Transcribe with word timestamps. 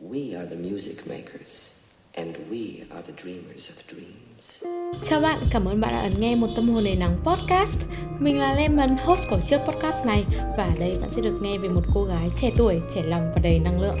We 0.00 0.36
are 0.36 0.46
the 0.46 0.56
music 0.56 1.06
makers, 1.06 1.70
and 2.14 2.36
we 2.50 2.84
are 2.90 3.02
the 3.02 3.12
dreamers 3.22 3.70
of 3.70 3.76
dreams. 3.88 4.62
Chào 5.02 5.20
bạn, 5.20 5.48
cảm 5.52 5.64
ơn 5.64 5.80
bạn 5.80 5.94
đã 5.94 6.00
ấn 6.00 6.12
nghe 6.18 6.36
một 6.36 6.46
tâm 6.56 6.68
hồn 6.68 6.84
đầy 6.84 6.96
nắng 6.96 7.16
podcast. 7.24 7.86
Mình 8.18 8.38
là 8.38 8.54
Lemon, 8.54 8.96
host 9.04 9.22
của 9.30 9.40
chiếc 9.48 9.58
podcast 9.58 10.06
này 10.06 10.24
và 10.30 10.64
ở 10.64 10.78
đây 10.78 10.96
bạn 11.00 11.10
sẽ 11.12 11.22
được 11.22 11.38
nghe 11.42 11.58
về 11.58 11.68
một 11.68 11.82
cô 11.94 12.04
gái 12.04 12.28
trẻ 12.40 12.50
tuổi, 12.56 12.80
trẻ 12.94 13.02
lòng 13.02 13.32
và 13.34 13.40
đầy 13.42 13.58
năng 13.58 13.80
lượng. 13.80 13.96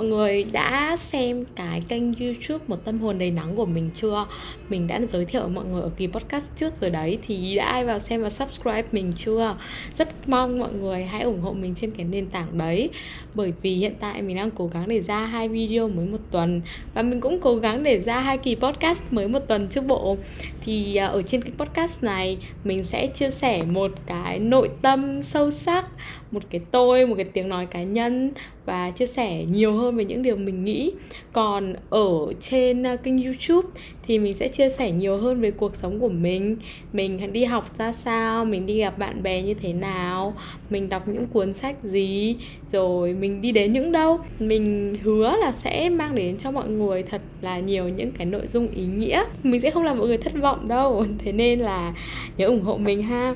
Mọi 0.00 0.08
người 0.08 0.44
đã 0.52 0.96
xem 0.96 1.44
cái 1.56 1.82
kênh 1.88 2.14
youtube 2.14 2.64
Một 2.66 2.84
tâm 2.84 2.98
hồn 2.98 3.18
đầy 3.18 3.30
nắng 3.30 3.56
của 3.56 3.66
mình 3.66 3.90
chưa? 3.94 4.26
Mình 4.68 4.86
đã 4.86 5.00
giới 5.10 5.24
thiệu 5.24 5.48
mọi 5.48 5.64
người 5.64 5.82
ở 5.82 5.90
kỳ 5.96 6.06
podcast 6.06 6.56
trước 6.56 6.76
rồi 6.76 6.90
đấy, 6.90 7.18
Thì 7.26 7.56
đã 7.56 7.64
ai 7.64 7.84
vào 7.84 7.98
xem 7.98 8.22
và 8.22 8.30
subscribe 8.30 8.82
mình 8.92 9.12
chưa? 9.16 9.56
Rất 9.94 10.28
mong 10.28 10.58
mọi 10.58 10.72
người 10.72 11.04
hãy 11.04 11.22
ủng 11.22 11.40
hộ 11.40 11.52
mình 11.52 11.74
trên 11.74 11.90
cái 11.90 12.04
nền 12.04 12.26
tảng 12.26 12.58
đấy, 12.58 12.90
Bởi 13.34 13.52
vì 13.62 13.74
hiện 13.74 13.94
tại 14.00 14.22
mình 14.22 14.36
đang 14.36 14.50
cố 14.50 14.66
gắng 14.66 14.88
để 14.88 15.00
ra 15.00 15.26
hai 15.26 15.48
video 15.48 15.88
mới 15.88 16.06
một 16.06 16.20
tuần 16.30 16.60
Và 16.94 17.02
mình 17.02 17.20
cũng 17.20 17.40
cố 17.40 17.56
gắng 17.56 17.82
để 17.82 17.98
ra 17.98 18.20
hai 18.20 18.38
kỳ 18.38 18.54
podcast 18.54 19.02
mới 19.10 19.28
một 19.28 19.40
tuần 19.48 19.68
trước 19.68 19.86
bộ 19.86 20.16
Thì 20.60 20.96
à, 20.96 21.06
ở 21.06 21.22
trên 21.22 21.42
cái 21.42 21.52
podcast 21.58 22.02
này, 22.02 22.38
Mình 22.64 22.84
sẽ 22.84 23.06
chia 23.06 23.30
sẻ 23.30 23.62
một 23.62 23.90
cái 24.06 24.38
nội 24.38 24.70
tâm 24.82 25.22
sâu 25.22 25.50
sắc 25.50 25.86
một 26.30 26.42
cái 26.50 26.60
tôi, 26.70 27.06
một 27.06 27.14
cái 27.14 27.24
tiếng 27.24 27.48
nói 27.48 27.66
cá 27.66 27.82
nhân 27.82 28.32
và 28.66 28.90
chia 28.90 29.06
sẻ 29.06 29.44
nhiều 29.44 29.72
hơn 29.72 29.96
về 29.96 30.04
những 30.04 30.22
điều 30.22 30.36
mình 30.36 30.64
nghĩ. 30.64 30.92
Còn 31.32 31.74
ở 31.90 32.32
trên 32.40 32.82
ờ, 32.82 32.96
kênh 32.96 33.24
youtube 33.24 33.68
thì 34.02 34.18
mình 34.18 34.34
sẽ 34.34 34.48
chia 34.48 34.68
sẻ 34.68 34.90
nhiều 34.90 35.16
hơn 35.16 35.40
về 35.40 35.50
cuộc 35.50 35.76
sống 35.76 36.00
của 36.00 36.08
mình. 36.08 36.56
Mình 36.92 37.32
đi 37.32 37.44
học 37.44 37.78
ra 37.78 37.92
sao, 37.92 38.44
mình 38.44 38.66
đi 38.66 38.78
gặp 38.78 38.98
bạn 38.98 39.22
bè 39.22 39.42
như 39.42 39.54
thế 39.54 39.72
nào, 39.72 40.34
mình 40.70 40.88
đọc 40.88 41.08
những 41.08 41.26
cuốn 41.26 41.52
sách 41.52 41.82
gì, 41.82 42.36
rồi 42.72 43.12
mình 43.12 43.40
đi 43.40 43.52
đến 43.52 43.72
những 43.72 43.92
đâu. 43.92 44.18
Mình 44.38 44.94
hứa 45.02 45.36
là 45.40 45.52
sẽ 45.52 45.88
mang 45.88 46.14
đến 46.14 46.36
cho 46.38 46.50
mọi 46.50 46.68
người 46.68 47.02
thật 47.02 47.22
là 47.40 47.58
nhiều 47.58 47.88
những 47.88 48.10
cái 48.12 48.26
nội 48.26 48.46
dung 48.46 48.68
ý 48.68 48.84
nghĩa. 48.84 49.24
Mình 49.42 49.60
sẽ 49.60 49.70
không 49.70 49.84
làm 49.84 49.98
mọi 49.98 50.06
người 50.06 50.18
thất 50.18 50.32
vọng 50.40 50.68
đâu, 50.68 51.04
thế 51.18 51.32
nên 51.32 51.60
là 51.60 51.94
nhớ 52.36 52.46
ủng 52.46 52.62
hộ 52.62 52.76
mình 52.76 53.02
ha. 53.02 53.34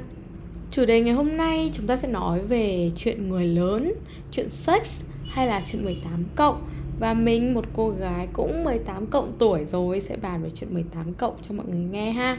Chủ 0.74 0.84
đề 0.84 1.00
ngày 1.00 1.14
hôm 1.14 1.36
nay 1.36 1.70
chúng 1.72 1.86
ta 1.86 1.96
sẽ 1.96 2.08
nói 2.08 2.40
về 2.40 2.90
chuyện 2.96 3.28
người 3.28 3.46
lớn, 3.46 3.92
chuyện 4.32 4.48
sex 4.48 5.04
hay 5.26 5.46
là 5.46 5.62
chuyện 5.70 5.84
18 5.84 6.24
cộng. 6.36 6.62
Và 7.00 7.14
mình 7.14 7.54
một 7.54 7.64
cô 7.76 7.88
gái 7.90 8.28
cũng 8.32 8.64
18 8.64 9.06
cộng 9.06 9.32
tuổi 9.38 9.64
rồi 9.64 10.00
sẽ 10.00 10.16
bàn 10.16 10.42
về 10.42 10.50
chuyện 10.54 10.74
18 10.74 11.12
cộng 11.12 11.36
cho 11.48 11.54
mọi 11.54 11.66
người 11.66 11.84
nghe 11.90 12.10
ha. 12.10 12.38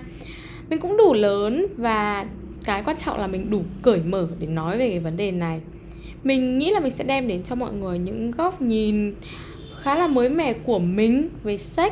Mình 0.69 0.79
cũng 0.79 0.97
đủ 0.97 1.13
lớn 1.13 1.65
và 1.77 2.25
cái 2.65 2.83
quan 2.85 2.97
trọng 3.05 3.19
là 3.19 3.27
mình 3.27 3.49
đủ 3.49 3.61
cởi 3.81 3.99
mở 3.99 4.27
để 4.39 4.47
nói 4.47 4.77
về 4.77 4.89
cái 4.89 4.99
vấn 4.99 5.17
đề 5.17 5.31
này. 5.31 5.61
Mình 6.23 6.57
nghĩ 6.57 6.71
là 6.71 6.79
mình 6.79 6.91
sẽ 6.91 7.03
đem 7.03 7.27
đến 7.27 7.43
cho 7.43 7.55
mọi 7.55 7.73
người 7.73 7.99
những 7.99 8.31
góc 8.31 8.61
nhìn 8.61 9.15
khá 9.81 9.95
là 9.95 10.07
mới 10.07 10.29
mẻ 10.29 10.53
của 10.53 10.79
mình 10.79 11.29
về 11.43 11.57
sex. 11.57 11.91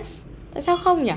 Tại 0.54 0.62
sao 0.62 0.78
không 0.78 1.04
nhỉ? 1.04 1.14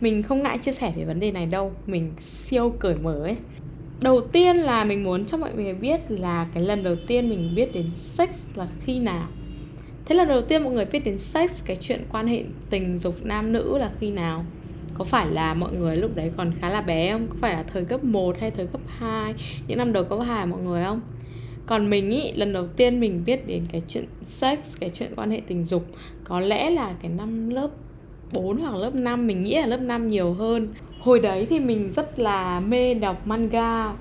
Mình 0.00 0.22
không 0.22 0.42
ngại 0.42 0.58
chia 0.58 0.72
sẻ 0.72 0.92
về 0.96 1.04
vấn 1.04 1.20
đề 1.20 1.32
này 1.32 1.46
đâu. 1.46 1.72
Mình 1.86 2.12
siêu 2.20 2.74
cởi 2.78 2.94
mở 2.94 3.22
ấy 3.22 3.36
đầu 4.02 4.20
tiên 4.20 4.56
là 4.56 4.84
mình 4.84 5.04
muốn 5.04 5.24
cho 5.24 5.36
mọi 5.36 5.54
người 5.54 5.74
biết 5.74 6.00
là 6.08 6.46
cái 6.54 6.62
lần 6.62 6.82
đầu 6.82 6.96
tiên 7.06 7.30
mình 7.30 7.52
biết 7.54 7.72
đến 7.72 7.90
sex 7.90 8.28
là 8.54 8.66
khi 8.84 8.98
nào. 8.98 9.28
Thế 10.04 10.14
lần 10.14 10.28
đầu 10.28 10.42
tiên 10.42 10.62
mọi 10.62 10.72
người 10.72 10.84
biết 10.84 11.04
đến 11.04 11.18
sex, 11.18 11.66
cái 11.66 11.76
chuyện 11.80 12.04
quan 12.12 12.26
hệ 12.26 12.44
tình 12.70 12.98
dục 12.98 13.14
nam 13.22 13.52
nữ 13.52 13.78
là 13.78 13.90
khi 14.00 14.10
nào? 14.10 14.44
Có 14.94 15.04
phải 15.04 15.26
là 15.30 15.54
mọi 15.54 15.72
người 15.72 15.96
lúc 15.96 16.16
đấy 16.16 16.30
còn 16.36 16.52
khá 16.60 16.68
là 16.68 16.80
bé 16.80 17.12
không? 17.12 17.26
Có 17.30 17.36
phải 17.40 17.52
là 17.54 17.62
thời 17.62 17.84
cấp 17.84 18.04
1 18.04 18.36
hay 18.40 18.50
thời 18.50 18.66
cấp 18.66 18.80
2 18.86 19.34
những 19.66 19.78
năm 19.78 19.92
đầu 19.92 20.04
cấp 20.04 20.18
2 20.26 20.46
mọi 20.46 20.60
người 20.60 20.84
không? 20.84 21.00
Còn 21.66 21.90
mình 21.90 22.10
ý, 22.10 22.32
lần 22.32 22.52
đầu 22.52 22.66
tiên 22.66 23.00
mình 23.00 23.22
biết 23.26 23.46
đến 23.46 23.62
cái 23.72 23.82
chuyện 23.88 24.04
sex, 24.24 24.58
cái 24.80 24.90
chuyện 24.90 25.12
quan 25.16 25.30
hệ 25.30 25.40
tình 25.46 25.64
dục, 25.64 25.86
có 26.24 26.40
lẽ 26.40 26.70
là 26.70 26.94
cái 27.02 27.10
năm 27.10 27.48
lớp 27.48 27.70
4 28.32 28.58
hoặc 28.58 28.74
lớp 28.74 28.94
5 28.94 29.26
mình 29.26 29.42
nghĩ 29.42 29.54
là 29.54 29.66
lớp 29.66 29.80
5 29.80 30.08
nhiều 30.10 30.32
hơn 30.32 30.68
hồi 31.02 31.20
đấy 31.20 31.46
thì 31.50 31.60
mình 31.60 31.90
rất 31.92 32.18
là 32.18 32.60
mê 32.60 32.94
đọc 32.94 33.26
manga, 33.26 33.92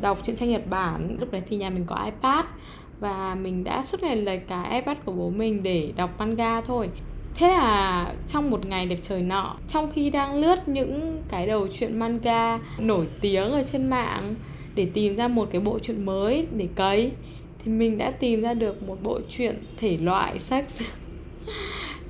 đọc 0.00 0.18
truyện 0.24 0.36
tranh 0.36 0.50
Nhật 0.50 0.66
Bản. 0.70 1.16
Lúc 1.20 1.32
đấy 1.32 1.42
thì 1.48 1.56
nhà 1.56 1.70
mình 1.70 1.84
có 1.86 2.04
iPad 2.04 2.44
và 3.00 3.34
mình 3.34 3.64
đã 3.64 3.82
suốt 3.82 4.02
ngày 4.02 4.16
lấy 4.16 4.38
cái 4.38 4.74
iPad 4.74 4.96
của 5.04 5.12
bố 5.12 5.30
mình 5.30 5.62
để 5.62 5.92
đọc 5.96 6.10
manga 6.18 6.60
thôi. 6.60 6.88
Thế 7.34 7.48
là 7.48 8.12
trong 8.28 8.50
một 8.50 8.66
ngày 8.66 8.86
đẹp 8.86 8.98
trời 9.02 9.22
nọ, 9.22 9.56
Trong 9.68 9.92
khi 9.92 10.10
đang 10.10 10.34
lướt 10.34 10.68
những 10.68 11.22
cái 11.28 11.46
đầu 11.46 11.68
truyện 11.68 11.98
manga 11.98 12.58
nổi 12.78 13.06
tiếng 13.20 13.50
ở 13.52 13.62
trên 13.72 13.90
mạng 13.90 14.34
Để 14.74 14.86
tìm 14.94 15.16
ra 15.16 15.28
một 15.28 15.48
cái 15.52 15.60
bộ 15.60 15.78
truyện 15.78 16.06
mới 16.06 16.46
để 16.56 16.68
cấy, 16.74 17.12
Thì 17.64 17.72
mình 17.72 17.98
đã 17.98 18.10
tìm 18.10 18.42
ra 18.42 18.54
được 18.54 18.82
một 18.82 18.98
bộ 19.02 19.20
truyện 19.28 19.62
thể 19.76 19.96
loại 19.96 20.38
sex. 20.38 20.64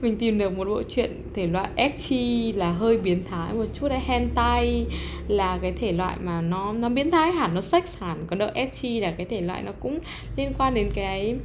mình 0.02 0.16
tìm 0.16 0.38
được 0.38 0.56
một 0.58 0.68
bộ 0.68 0.82
truyện 0.82 1.22
thể 1.34 1.46
loại 1.46 1.68
ecchi 1.76 2.52
là 2.52 2.72
hơi 2.72 2.98
biến 2.98 3.24
thái 3.30 3.54
một 3.54 3.64
chút 3.72 3.88
đấy, 3.88 4.00
hentai 4.06 4.86
là 5.28 5.58
cái 5.62 5.72
thể 5.72 5.92
loại 5.92 6.16
mà 6.22 6.40
nó 6.40 6.72
nó 6.72 6.88
biến 6.88 7.10
thái 7.10 7.32
hẳn, 7.32 7.54
nó 7.54 7.60
sex 7.60 7.98
hẳn. 7.98 8.24
Còn 8.26 8.38
đâu 8.38 8.48
ecchi 8.54 9.00
là 9.00 9.14
cái 9.16 9.26
thể 9.26 9.40
loại 9.40 9.62
nó 9.62 9.72
cũng 9.80 9.98
liên 10.36 10.52
quan 10.58 10.74
đến 10.74 10.90
cái 10.94 11.36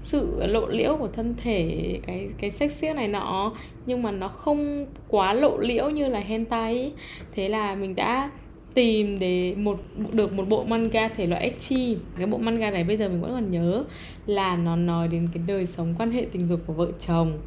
sự 0.00 0.46
lộ 0.46 0.66
liễu 0.66 0.96
của 0.96 1.08
thân 1.08 1.34
thể, 1.42 1.98
cái 2.06 2.28
cái 2.38 2.50
sex 2.50 2.72
xiếc 2.72 2.96
này 2.96 3.08
nọ. 3.08 3.52
Nhưng 3.86 4.02
mà 4.02 4.10
nó 4.10 4.28
không 4.28 4.86
quá 5.08 5.32
lộ 5.32 5.58
liễu 5.58 5.90
như 5.90 6.08
là 6.08 6.20
hentai 6.20 6.92
thế 7.34 7.48
là 7.48 7.74
mình 7.74 7.94
đã 7.94 8.30
tìm 8.74 9.18
để 9.18 9.54
một, 9.54 9.80
được 10.12 10.32
một 10.32 10.48
bộ 10.48 10.64
manga 10.64 11.08
thể 11.08 11.26
loại 11.26 11.42
ecchi. 11.42 11.96
Cái 12.18 12.26
bộ 12.26 12.38
manga 12.38 12.70
này 12.70 12.84
bây 12.84 12.96
giờ 12.96 13.08
mình 13.08 13.20
vẫn 13.20 13.30
còn 13.30 13.50
nhớ 13.50 13.84
là 14.26 14.56
nó 14.56 14.76
nói 14.76 15.08
đến 15.08 15.28
cái 15.34 15.42
đời 15.46 15.66
sống 15.66 15.94
quan 15.98 16.10
hệ 16.10 16.26
tình 16.32 16.48
dục 16.48 16.60
của 16.66 16.72
vợ 16.72 16.86
chồng. 17.06 17.38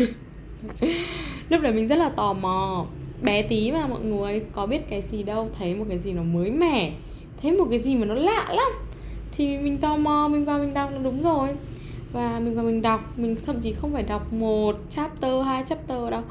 lúc 1.48 1.62
đấy 1.62 1.72
mình 1.72 1.88
rất 1.88 1.96
là 1.96 2.08
tò 2.08 2.32
mò. 2.32 2.86
Bé 3.22 3.42
tí 3.42 3.72
mà 3.72 3.86
mọi 3.86 4.00
người, 4.00 4.42
có 4.52 4.66
biết 4.66 4.80
cái 4.90 5.02
gì 5.02 5.22
đâu, 5.22 5.48
thấy 5.58 5.74
một 5.74 5.84
cái 5.88 5.98
gì 5.98 6.12
nó 6.12 6.22
mới 6.22 6.50
mẻ, 6.50 6.92
thấy 7.42 7.52
một 7.52 7.66
cái 7.70 7.78
gì 7.78 7.96
mà 7.96 8.06
nó 8.06 8.14
lạ 8.14 8.48
lắm. 8.52 8.72
Thì 9.32 9.58
mình 9.58 9.78
tò 9.78 9.96
mò, 9.96 10.28
mình 10.28 10.44
vào 10.44 10.58
mình 10.58 10.74
đọc 10.74 10.90
là 10.92 10.98
đúng 10.98 11.22
rồi. 11.22 11.48
Và 12.12 12.40
mình 12.44 12.54
vào 12.54 12.64
mình 12.64 12.82
đọc, 12.82 13.18
mình 13.18 13.36
thậm 13.46 13.60
chí 13.60 13.72
không 13.72 13.92
phải 13.92 14.02
đọc 14.02 14.32
một 14.32 14.76
chapter, 14.90 15.44
hai 15.44 15.64
chapter 15.68 16.10
đâu. 16.10 16.22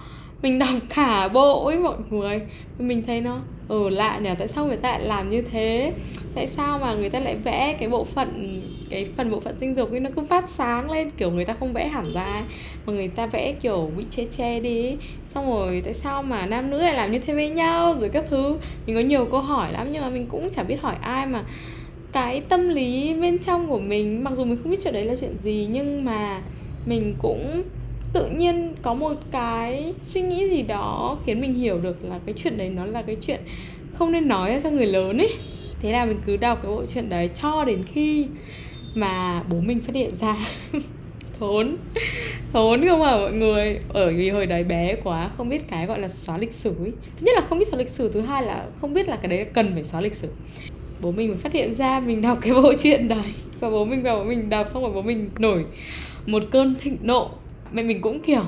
Mình 0.42 0.60
đọc 0.60 0.70
cả 0.96 1.28
bộ 1.28 1.66
ấy 1.66 1.80
mọi 1.80 1.98
người. 2.10 2.42
Mình 2.80 3.04
thấy 3.08 3.22
nó 3.22 3.40
ừ 3.70 3.90
lạ 3.90 4.20
nhỉ 4.24 4.30
tại 4.40 4.48
sao 4.48 4.66
người 4.66 4.78
ta 4.78 4.92
lại 4.92 5.02
làm 5.02 5.30
như 5.30 5.42
thế? 5.42 5.94
Tại 6.36 6.48
sao 6.48 6.80
mà 6.80 6.94
người 6.94 7.10
ta 7.10 7.20
lại 7.20 7.36
vẽ 7.36 7.76
cái 7.80 7.90
bộ 7.90 8.04
phận 8.04 8.62
cái 8.90 9.06
phần 9.18 9.32
bộ 9.32 9.40
phận 9.40 9.56
sinh 9.60 9.76
dục 9.76 9.92
ấy 9.92 10.00
nó 10.00 10.10
cứ 10.16 10.24
phát 10.24 10.50
sáng 10.50 10.92
lên 10.92 11.12
kiểu 11.12 11.32
người 11.32 11.46
ta 11.46 11.54
không 11.60 11.74
vẽ 11.74 11.88
hẳn 11.88 12.14
ra 12.14 12.24
ấy, 12.24 12.44
mà 12.86 12.94
người 12.94 13.08
ta 13.08 13.26
vẽ 13.26 13.54
kiểu 13.62 13.92
bị 13.98 14.06
che 14.10 14.26
che 14.26 14.60
đi 14.60 14.98
xong 15.28 15.52
rồi 15.52 15.82
tại 15.86 15.94
sao 15.94 16.24
mà 16.24 16.46
nam 16.46 16.70
nữ 16.70 16.78
lại 16.82 16.94
làm 16.94 17.12
như 17.12 17.20
thế 17.20 17.34
với 17.34 17.50
nhau 17.50 17.96
rồi 18.00 18.10
các 18.10 18.26
thứ? 18.30 18.58
Mình 18.86 18.96
có 18.96 19.02
nhiều 19.02 19.26
câu 19.26 19.42
hỏi 19.42 19.72
lắm 19.72 19.92
nhưng 19.92 20.02
mà 20.02 20.10
mình 20.10 20.26
cũng 20.26 20.50
chả 20.50 20.64
biết 20.64 20.82
hỏi 20.82 20.96
ai 21.02 21.26
mà. 21.26 21.44
Cái 22.12 22.42
tâm 22.42 22.70
lý 22.70 23.14
bên 23.22 23.38
trong 23.38 23.70
của 23.70 23.80
mình 23.80 24.24
mặc 24.24 24.34
dù 24.36 24.46
mình 24.46 24.58
không 24.64 24.72
biết 24.72 24.80
chuyện 24.84 24.94
đấy 24.94 25.06
là 25.06 25.16
chuyện 25.22 25.36
gì 25.44 25.68
nhưng 25.72 26.06
mà 26.06 26.42
mình 26.86 27.16
cũng 27.22 27.62
tự 28.14 28.30
nhiên 28.30 28.74
có 28.82 28.94
một 28.94 29.14
cái 29.32 29.94
suy 30.02 30.22
nghĩ 30.22 30.50
gì 30.50 30.62
đó 30.62 31.18
khiến 31.26 31.42
mình 31.42 31.54
hiểu 31.54 31.78
được 31.82 31.98
là 32.04 32.20
cái 32.26 32.36
chuyện 32.38 32.58
đấy 32.58 32.70
nó 32.70 32.86
là 32.86 33.02
cái 33.02 33.18
chuyện 33.22 33.42
không 33.94 34.12
nên 34.12 34.28
nói 34.28 34.60
cho 34.64 34.70
người 34.70 34.88
lớn 34.88 35.18
ấy 35.18 35.34
thế 35.82 35.92
là 35.92 36.06
mình 36.06 36.18
cứ 36.26 36.38
đọc 36.38 36.60
cái 36.64 36.72
bộ 36.72 36.86
chuyện 36.94 37.10
đấy 37.10 37.30
cho 37.36 37.66
đến 37.66 37.84
khi 37.84 38.28
mà 38.96 39.44
bố 39.50 39.60
mình 39.60 39.80
phát 39.80 39.96
hiện 39.96 40.16
ra. 40.16 40.36
Thốn 41.40 41.78
thốn 42.54 42.88
không 42.88 43.02
à 43.02 43.18
mọi 43.18 43.32
người. 43.32 43.80
Ở 43.90 44.12
vì 44.12 44.30
hồi 44.30 44.46
đấy 44.46 44.64
bé 44.64 44.96
quá, 45.04 45.30
không 45.38 45.50
biết 45.50 45.68
cái 45.70 45.86
gọi 45.86 46.00
là 46.00 46.08
xóa 46.08 46.38
lịch 46.38 46.52
sử 46.52 46.70
ấy 46.70 46.92
thứ 47.18 47.26
nhất 47.26 47.36
là 47.36 47.42
không 47.42 47.60
biết 47.60 47.68
xóa 47.68 47.78
lịch 47.78 47.90
sử, 47.90 48.12
thứ 48.12 48.22
hai 48.22 48.44
là 48.44 48.66
không 48.82 48.94
biết 48.94 49.08
là 49.10 49.16
cái 49.16 49.28
đấy 49.28 49.44
cần 49.54 49.74
phải 49.74 49.84
xóa 49.84 50.02
lịch 50.02 50.16
sử. 50.16 50.28
Bố 51.02 51.12
mình 51.12 51.38
phát 51.38 51.54
hiện 51.54 51.76
ra 51.76 52.00
mình 52.00 52.22
đọc 52.22 52.38
cái 52.42 52.54
bộ 52.54 52.74
chuyện 52.80 53.08
đấy. 53.08 53.34
Và 53.60 53.70
bố 53.70 53.86
mình 53.86 54.04
vào 54.04 54.18
bố 54.18 54.24
mình 54.24 54.50
đọc 54.50 54.68
xong 54.68 54.84
rồi 54.84 54.92
bố 54.92 55.02
mình 55.02 55.30
nổi 55.40 55.66
một 56.26 56.44
cơn 56.52 56.76
thịnh 56.80 56.98
nộ 57.02 57.32
mẹ 57.74 57.84
mình 57.84 58.02
cũng 58.02 58.20
kiểu 58.20 58.44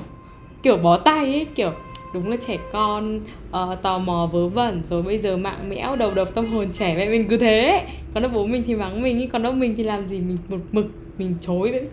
kiểu 0.63 0.77
bó 0.77 0.97
tay 0.97 1.25
ấy 1.25 1.45
kiểu 1.55 1.71
đúng 2.13 2.29
là 2.29 2.37
trẻ 2.47 2.57
con 2.71 3.17
uh, 3.49 3.81
tò 3.81 3.97
mò 3.97 4.29
vớ 4.31 4.47
vẩn 4.47 4.81
rồi 4.85 5.01
bây 5.01 5.17
giờ 5.17 5.37
mạng 5.37 5.69
mẽo 5.69 5.95
đầu 5.95 6.11
độc 6.13 6.35
tâm 6.35 6.45
hồn 6.45 6.67
trẻ. 6.73 6.95
Mẹ 6.97 7.09
mình 7.09 7.27
cứ 7.29 7.37
thế 7.37 7.87
còn 8.13 8.23
đâu 8.23 8.31
bố 8.35 8.45
mình 8.45 8.63
thì 8.67 8.75
mắng 8.75 9.01
mình 9.01 9.29
còn 9.29 9.43
đâu 9.43 9.53
mình 9.53 9.75
thì 9.77 9.83
làm 9.83 10.07
gì 10.07 10.19
mình 10.19 10.37
một 10.49 10.57
mực 10.71 10.85
mình 11.17 11.35
chối 11.41 11.71
đấy 11.71 11.83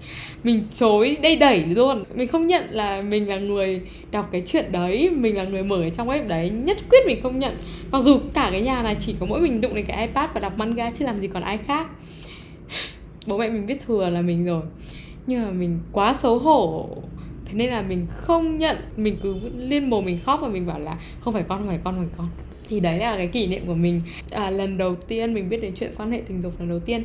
mình 0.44 0.64
chối 0.78 1.16
đây 1.22 1.36
đẩy 1.36 1.64
luôn. 1.64 2.04
Mình 2.14 2.28
không 2.28 2.46
nhận 2.46 2.64
là 2.70 3.02
mình 3.02 3.28
là 3.28 3.36
người 3.36 3.80
đọc 4.10 4.28
cái 4.32 4.42
chuyện 4.46 4.72
đấy 4.72 5.10
mình 5.10 5.36
là 5.36 5.44
người 5.44 5.62
mở 5.62 5.78
cái 5.80 5.90
trong 5.90 6.08
web 6.08 6.28
đấy 6.28 6.50
nhất 6.50 6.76
quyết 6.90 7.06
mình 7.06 7.22
không 7.22 7.38
nhận. 7.38 7.56
Mặc 7.90 8.00
dù 8.00 8.18
cả 8.34 8.48
cái 8.52 8.60
nhà 8.60 8.82
này 8.82 8.96
chỉ 9.00 9.14
có 9.20 9.26
mỗi 9.26 9.40
mình 9.40 9.60
đụng 9.60 9.74
đến 9.74 9.84
cái 9.88 10.06
ipad 10.06 10.30
và 10.34 10.40
đọc 10.40 10.58
manga 10.58 10.90
chứ 10.90 11.04
làm 11.04 11.20
gì 11.20 11.28
còn 11.28 11.42
ai 11.42 11.58
khác. 11.58 11.86
Bố 13.26 13.38
mẹ 13.38 13.48
mình 13.48 13.66
biết 13.66 13.86
thừa 13.86 14.08
là 14.08 14.20
mình 14.20 14.44
rồi. 14.44 14.62
Nhưng 15.26 15.42
mà 15.42 15.50
mình 15.50 15.78
quá 15.92 16.14
xấu 16.14 16.38
hổ 16.38 16.88
thế 17.48 17.54
nên 17.54 17.70
là 17.70 17.82
mình 17.82 18.06
không 18.10 18.58
nhận 18.58 18.76
mình 18.96 19.16
cứ 19.22 19.36
liên 19.56 19.90
mồm 19.90 20.04
mình 20.04 20.18
khóc 20.26 20.40
và 20.42 20.48
mình 20.48 20.66
bảo 20.66 20.78
là 20.78 20.96
không 21.20 21.34
phải 21.34 21.42
con 21.48 21.58
không 21.58 21.68
phải 21.68 21.80
con 21.84 21.94
không 21.94 22.04
phải 22.04 22.14
con. 22.16 22.28
Thì 22.68 22.80
đấy 22.80 22.98
là 22.98 23.16
cái 23.16 23.28
kỷ 23.28 23.46
niệm 23.46 23.66
của 23.66 23.74
mình. 23.74 24.02
À, 24.30 24.50
lần 24.50 24.78
đầu 24.78 24.94
tiên 24.94 25.34
mình 25.34 25.48
biết 25.48 25.62
đến 25.62 25.74
chuyện 25.76 25.92
quan 25.96 26.12
hệ 26.12 26.22
tình 26.28 26.42
dục 26.42 26.52
lần 26.58 26.68
đầu 26.68 26.80
tiên. 26.80 27.04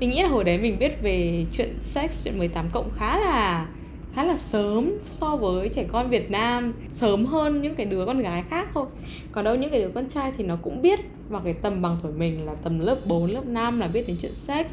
Mình 0.00 0.10
nghĩ 0.10 0.22
là 0.22 0.28
hồi 0.28 0.44
đấy 0.44 0.58
mình 0.58 0.78
biết 0.78 1.02
về 1.02 1.46
chuyện 1.52 1.74
sex 1.80 2.24
chuyện 2.24 2.38
18 2.38 2.70
cộng 2.72 2.90
khá 2.90 3.18
là 3.18 3.66
khá 4.14 4.24
là 4.24 4.36
sớm 4.36 4.92
so 5.04 5.36
với 5.36 5.68
trẻ 5.68 5.84
con 5.92 6.10
Việt 6.10 6.30
Nam. 6.30 6.74
Sớm 6.92 7.26
hơn 7.26 7.62
những 7.62 7.74
cái 7.74 7.86
đứa 7.86 8.06
con 8.06 8.18
gái 8.18 8.44
khác 8.50 8.68
thôi. 8.74 8.86
Còn 9.32 9.44
đâu 9.44 9.54
những 9.54 9.70
cái 9.70 9.80
đứa 9.80 9.88
con 9.88 10.08
trai 10.08 10.32
thì 10.38 10.44
nó 10.44 10.56
cũng 10.62 10.82
biết. 10.82 11.00
Vào 11.28 11.40
cái 11.44 11.52
tầm 11.52 11.82
bằng 11.82 11.96
tuổi 12.02 12.12
mình 12.12 12.46
là 12.46 12.54
tầm 12.54 12.78
lớp 12.78 12.96
4, 13.06 13.30
lớp 13.30 13.46
5 13.46 13.80
là 13.80 13.88
biết 13.88 14.04
đến 14.08 14.16
chuyện 14.22 14.34
sex. 14.34 14.66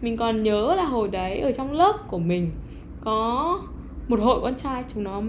Mình 0.00 0.16
còn 0.16 0.42
nhớ 0.42 0.74
là 0.76 0.84
hồi 0.84 1.08
đấy 1.08 1.40
ở 1.40 1.52
trong 1.52 1.72
lớp 1.72 1.92
của 2.08 2.18
mình 2.18 2.50
có 3.00 3.60
một 4.10 4.20
hội 4.20 4.40
con 4.42 4.54
trai 4.54 4.84
chúng 4.94 5.04
nó 5.04 5.22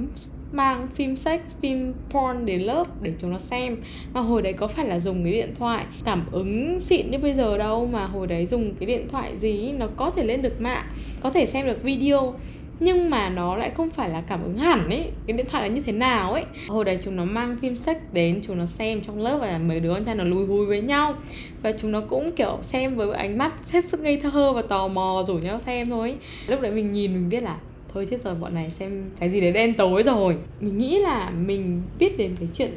mang 0.52 0.88
phim 0.94 1.16
sex, 1.16 1.40
phim 1.62 1.94
porn 2.10 2.46
đến 2.46 2.62
lớp 2.62 3.02
để 3.02 3.14
chúng 3.20 3.32
nó 3.32 3.40
xem. 3.40 3.78
Mà 4.14 4.22
hồi 4.22 4.42
đấy 4.42 4.54
có 4.54 4.68
phải 4.68 4.88
là 4.88 5.00
dùng 5.00 5.24
cái 5.24 5.34
điện 5.34 5.54
thoại 5.56 5.86
cảm 6.06 6.26
ứng 6.32 6.80
xịn 6.80 7.12
như 7.12 7.18
bây 7.18 7.34
giờ 7.34 7.58
đâu 7.58 7.90
Mà 7.94 8.06
hồi 8.06 8.28
đấy 8.28 8.46
dùng 8.46 8.76
cái 8.80 8.88
điện 8.88 9.08
thoại 9.10 9.38
gì 9.38 9.72
nó 9.72 9.88
có 9.96 10.12
thể 10.12 10.24
lên 10.24 10.42
được 10.42 10.62
mạng 10.62 10.86
Có 11.22 11.32
thể 11.32 11.46
xem 11.46 11.68
được 11.68 11.84
video. 11.84 12.34
Nhưng 12.80 13.10
mà 13.10 13.30
nó 13.30 13.56
lại 13.56 13.70
không 13.70 13.90
phải 13.90 14.10
là 14.10 14.22
cảm 14.22 14.44
ứng 14.44 14.58
hẳn 14.58 14.90
ấy 14.90 15.12
cái 15.28 15.38
điện 15.38 15.46
thoại 15.50 15.70
là 15.70 15.76
như 15.76 15.82
thế 15.82 15.92
nào 15.92 16.34
ấy 16.34 16.44
hồi 16.68 16.86
đấy 16.86 17.00
chúng 17.04 17.16
nó 17.16 17.26
mang 17.26 17.58
phim 17.62 17.76
sex 17.76 17.98
đến 18.14 18.42
chúng 18.44 18.58
nó 18.58 18.66
xem 18.66 19.02
trong 19.02 19.20
lớp 19.20 19.38
và 19.42 19.58
mấy 19.58 19.80
đứa 19.80 19.94
con 19.94 20.06
trai 20.06 20.16
nó 20.16 20.24
lùi 20.24 20.46
hùi 20.46 20.66
với 20.66 20.82
nhau. 20.82 21.16
Và 21.62 21.72
chúng 21.72 21.92
nó 21.92 22.02
cũng 22.02 22.32
kiểu 22.32 22.58
xem 22.62 22.96
với 22.96 23.14
ánh 23.14 23.38
mắt 23.38 23.54
hết 23.72 23.86
sức 23.86 24.00
ngây 24.00 24.18
thơ 24.18 24.54
và 24.54 24.62
tò 24.62 24.88
mò 24.88 25.24
rủ 25.28 25.34
nhau 25.34 25.60
xem 25.66 25.90
thôi 25.90 26.16
lúc 26.48 26.62
đấy 26.62 26.72
mình 26.72 26.92
nhìn 26.92 27.14
mình 27.14 27.30
biết 27.30 27.44
là 27.44 27.58
thôi 27.94 28.08
chết 28.10 28.24
rồi, 28.24 28.36
bọn 28.36 28.54
này 28.54 28.70
xem 28.70 29.10
cái 29.20 29.30
gì 29.30 29.42
đấy 29.42 29.52
đen 29.52 29.74
tối 29.78 30.04
rồi. 30.04 30.38
Mình 30.60 30.78
nghĩ 30.78 30.98
là 30.98 31.30
mình 31.30 31.82
biết 32.00 32.18
đến 32.18 32.36
cái 32.40 32.50
chuyện 32.54 32.72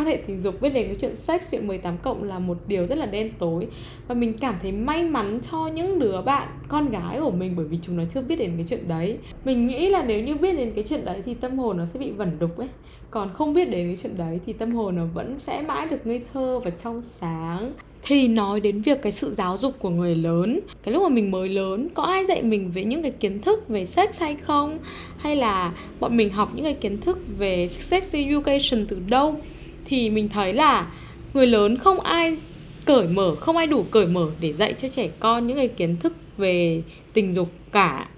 quan 0.00 0.06
hệ 0.06 0.16
tình 0.26 0.42
dục 0.42 0.60
biết 0.60 0.68
đến 0.68 0.86
cái 0.86 0.96
chuyện 1.00 1.16
sex 1.16 1.40
chuyện 1.50 1.66
18 1.66 1.98
cộng 2.02 2.24
là 2.24 2.38
một 2.38 2.58
điều 2.66 2.86
rất 2.86 2.98
là 2.98 3.06
đen 3.06 3.30
tối. 3.38 3.66
Và 4.08 4.14
mình 4.14 4.32
cảm 4.40 4.54
thấy 4.62 4.72
may 4.72 5.04
mắn 5.04 5.40
cho 5.50 5.66
những 5.66 5.98
đứa 5.98 6.22
bạn, 6.22 6.48
con 6.68 6.90
gái 6.90 7.20
của 7.20 7.30
mình 7.30 7.54
bởi 7.56 7.66
vì 7.66 7.78
chúng 7.82 7.96
nó 7.96 8.02
chưa 8.14 8.20
biết 8.20 8.36
đến 8.36 8.52
cái 8.56 8.66
chuyện 8.68 8.88
đấy. 8.88 9.18
Mình 9.44 9.66
nghĩ 9.66 9.88
là 9.88 10.04
nếu 10.04 10.22
như 10.22 10.34
biết 10.34 10.52
đến 10.52 10.72
cái 10.74 10.84
chuyện 10.88 11.04
đấy 11.04 11.22
thì 11.26 11.34
tâm 11.34 11.58
hồn 11.58 11.76
nó 11.76 11.86
sẽ 11.86 11.98
bị 11.98 12.10
vẩn 12.10 12.38
đục 12.38 12.58
ấy. 12.58 12.68
Còn 13.10 13.30
không 13.34 13.54
biết 13.54 13.64
đến 13.64 13.88
cái 13.88 13.98
chuyện 14.02 14.16
đấy 14.16 14.40
thì 14.46 14.52
tâm 14.52 14.70
hồn 14.70 14.96
nó 14.96 15.04
vẫn 15.14 15.38
sẽ 15.38 15.62
mãi 15.62 15.86
được 15.86 16.06
ngây 16.06 16.22
thơ 16.32 16.60
và 16.64 16.70
trong 16.70 17.02
sáng. 17.02 17.72
Thì 18.02 18.28
nói 18.28 18.60
đến 18.60 18.82
việc 18.82 19.02
cái 19.02 19.12
sự 19.12 19.34
giáo 19.34 19.56
dục 19.56 19.74
của 19.78 19.90
người 19.90 20.14
lớn, 20.14 20.60
cái 20.82 20.94
lúc 20.94 21.02
mà 21.02 21.08
mình 21.08 21.30
mới 21.30 21.48
lớn, 21.48 21.88
có 21.94 22.02
ai 22.02 22.26
dạy 22.26 22.42
mình 22.42 22.70
về 22.74 22.84
những 22.84 23.02
cái 23.02 23.10
kiến 23.10 23.40
thức 23.40 23.68
về 23.68 23.86
sex 23.86 24.20
hay 24.20 24.36
không? 24.36 24.78
Hay 25.16 25.36
là 25.36 25.72
bọn 26.00 26.16
mình 26.16 26.30
học 26.30 26.52
những 26.54 26.64
cái 26.64 26.74
kiến 26.74 27.00
thức 27.00 27.18
về 27.38 27.68
sex 27.68 28.04
education 28.12 28.86
từ 28.88 28.98
đâu? 29.08 29.34
Thì 29.84 30.10
mình 30.10 30.28
thấy 30.28 30.52
là 30.52 30.86
người 31.34 31.46
lớn 31.46 31.76
không 31.76 32.00
ai 32.00 32.36
cởi 32.84 33.06
mở, 33.08 33.34
không 33.34 33.56
ai 33.56 33.66
đủ 33.66 33.84
cởi 33.90 34.06
mở 34.06 34.30
để 34.40 34.52
dạy 34.52 34.74
cho 34.82 34.88
trẻ 34.88 35.08
con 35.20 35.46
những 35.46 35.56
cái 35.56 35.68
kiến 35.68 35.96
thức 35.96 36.12
về 36.36 36.82
tình 37.12 37.32
dục 37.32 37.48
cả. 37.72 38.08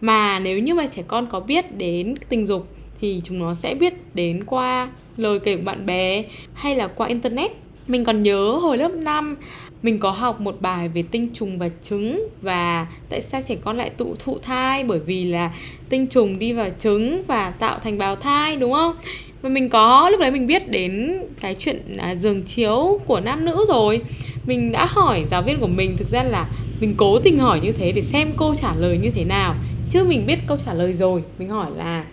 Mà 0.00 0.38
nếu 0.38 0.58
như 0.58 0.74
mà 0.74 0.86
trẻ 0.86 1.02
con 1.08 1.26
có 1.26 1.40
biết 1.40 1.76
đến 1.76 2.14
tình 2.28 2.46
dục 2.46 2.68
thì 3.00 3.20
chúng 3.24 3.38
nó 3.38 3.54
sẽ 3.54 3.74
biết 3.74 3.94
đến 4.14 4.44
qua 4.44 4.88
lời 5.16 5.38
kể 5.38 5.56
của 5.56 5.62
bạn 5.64 5.86
bè 5.86 6.24
hay 6.54 6.76
là 6.76 6.86
qua 6.86 7.06
internet. 7.06 7.50
Mình 7.86 8.04
còn 8.04 8.22
nhớ 8.22 8.50
hồi 8.50 8.78
lớp 8.78 8.90
5 8.94 9.36
mình 9.82 9.98
có 9.98 10.10
học 10.10 10.40
một 10.40 10.56
bài 10.60 10.88
về 10.88 11.04
tinh 11.10 11.28
trùng 11.34 11.58
và 11.58 11.70
trứng 11.82 12.28
và 12.42 12.86
tại 13.08 13.20
sao 13.20 13.40
trẻ 13.42 13.56
con 13.64 13.76
lại 13.76 13.90
tụ 13.90 14.16
thụ 14.18 14.38
thai 14.38 14.84
bởi 14.84 14.98
vì 14.98 15.24
là 15.24 15.54
tinh 15.88 16.06
trùng 16.06 16.38
đi 16.38 16.52
vào 16.52 16.68
trứng 16.78 17.22
và 17.26 17.50
tạo 17.50 17.78
thành 17.78 17.98
bào 17.98 18.16
thai 18.16 18.56
đúng 18.56 18.72
không? 18.72 18.96
Và 19.42 19.48
mình 19.48 19.68
có 19.68 20.08
lúc 20.10 20.20
đấy 20.20 20.30
mình 20.30 20.46
biết 20.46 20.68
đến 20.70 21.22
cái 21.40 21.54
chuyện 21.58 21.96
à, 21.96 22.14
giường 22.14 22.42
chiếu 22.42 23.00
của 23.06 23.20
nam 23.20 23.44
nữ 23.44 23.64
rồi. 23.68 24.00
Mình 24.46 24.72
đã 24.72 24.86
hỏi 24.86 25.24
giáo 25.30 25.42
viên 25.42 25.58
của 25.58 25.66
mình 25.66 25.96
thực 25.96 26.08
ra 26.08 26.22
là 26.22 26.46
mình 26.80 26.94
cố 26.96 27.18
tình 27.18 27.38
hỏi 27.38 27.60
như 27.60 27.72
thế 27.72 27.92
để 27.92 28.02
xem 28.02 28.30
cô 28.36 28.54
trả 28.54 28.74
lời 28.74 28.98
như 29.02 29.10
thế 29.10 29.24
nào. 29.24 29.54
Chứ 29.90 30.04
mình 30.08 30.26
biết 30.26 30.38
câu 30.46 30.56
trả 30.66 30.74
lời 30.74 30.92
rồi, 30.92 31.22
mình 31.38 31.48
hỏi 31.48 31.70
là 31.76 32.04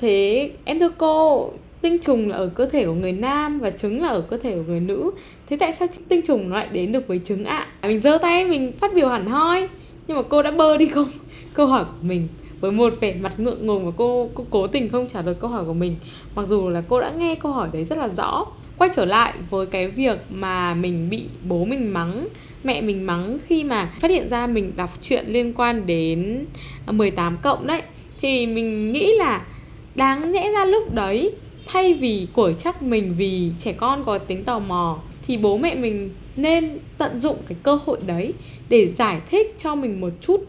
Thế 0.00 0.50
em 0.64 0.78
thưa 0.78 0.90
cô 0.98 1.50
tinh 1.80 1.98
trùng 2.02 2.28
là 2.28 2.36
ở 2.36 2.50
cơ 2.54 2.66
thể 2.66 2.86
của 2.86 2.94
người 2.94 3.12
nam 3.12 3.58
và 3.60 3.70
trứng 3.70 4.02
là 4.02 4.08
ở 4.08 4.20
cơ 4.20 4.36
thể 4.36 4.54
của 4.56 4.62
người 4.66 4.80
nữ. 4.80 5.10
Thế 5.46 5.56
tại 5.56 5.72
sao 5.72 5.88
tinh 6.08 6.20
trùng 6.26 6.50
nó 6.50 6.56
lại 6.56 6.68
đến 6.72 6.92
được 6.92 7.06
với 7.08 7.20
trứng 7.24 7.44
ạ? 7.44 7.66
À? 7.80 7.88
mình 7.88 8.00
giơ 8.00 8.18
tay 8.18 8.44
mình 8.44 8.72
phát 8.72 8.94
biểu 8.94 9.08
hẳn 9.08 9.26
hoi. 9.26 9.68
Nhưng 10.06 10.16
mà 10.16 10.22
cô 10.28 10.42
đã 10.42 10.50
bơ 10.50 10.76
đi 10.76 10.86
không? 10.86 11.08
Câu 11.54 11.66
hỏi 11.66 11.84
của 11.84 12.06
mình 12.06 12.28
với 12.60 12.72
một 12.72 13.00
vẻ 13.00 13.14
mặt 13.20 13.40
ngượng 13.40 13.66
ngùng 13.66 13.86
và 13.86 13.92
cô, 13.96 14.30
cô 14.34 14.44
cố 14.50 14.66
tình 14.66 14.88
không 14.88 15.08
trả 15.08 15.22
lời 15.22 15.34
câu 15.40 15.50
hỏi 15.50 15.64
của 15.64 15.74
mình. 15.74 15.96
Mặc 16.34 16.46
dù 16.46 16.68
là 16.68 16.82
cô 16.88 17.00
đã 17.00 17.10
nghe 17.10 17.34
câu 17.34 17.52
hỏi 17.52 17.68
đấy 17.72 17.84
rất 17.84 17.98
là 17.98 18.08
rõ. 18.08 18.46
Quay 18.78 18.90
trở 18.96 19.04
lại 19.04 19.34
với 19.50 19.66
cái 19.66 19.88
việc 19.88 20.18
mà 20.30 20.74
mình 20.74 21.10
bị 21.10 21.26
bố 21.48 21.64
mình 21.64 21.92
mắng 21.92 22.28
mẹ 22.64 22.80
mình 22.80 23.06
mắng 23.06 23.38
khi 23.46 23.64
mà 23.64 23.92
phát 24.00 24.10
hiện 24.10 24.28
ra 24.28 24.46
mình 24.46 24.72
đọc 24.76 24.90
chuyện 25.02 25.24
liên 25.26 25.52
quan 25.52 25.86
đến 25.86 26.46
à, 26.86 26.92
18 26.92 27.36
cộng 27.42 27.66
đấy. 27.66 27.82
Thì 28.20 28.46
mình 28.46 28.92
nghĩ 28.92 29.12
là 29.18 29.46
đáng 29.94 30.32
nhẽ 30.32 30.50
ra 30.50 30.64
lúc 30.64 30.94
đấy 30.94 31.32
thay 31.68 31.94
vì 31.94 32.26
cổi 32.32 32.54
chắc 32.58 32.82
mình 32.82 33.14
vì 33.16 33.50
trẻ 33.58 33.72
con 33.72 34.04
có 34.04 34.18
tính 34.18 34.44
tò 34.44 34.58
mò 34.58 34.98
thì 35.26 35.36
bố 35.36 35.58
mẹ 35.58 35.74
mình 35.74 36.10
nên 36.36 36.78
tận 36.98 37.18
dụng 37.18 37.36
cái 37.48 37.56
cơ 37.62 37.78
hội 37.86 37.98
đấy 38.06 38.34
để 38.68 38.88
giải 38.88 39.20
thích 39.30 39.54
cho 39.58 39.74
mình 39.74 40.00
một 40.00 40.12
chút 40.20 40.46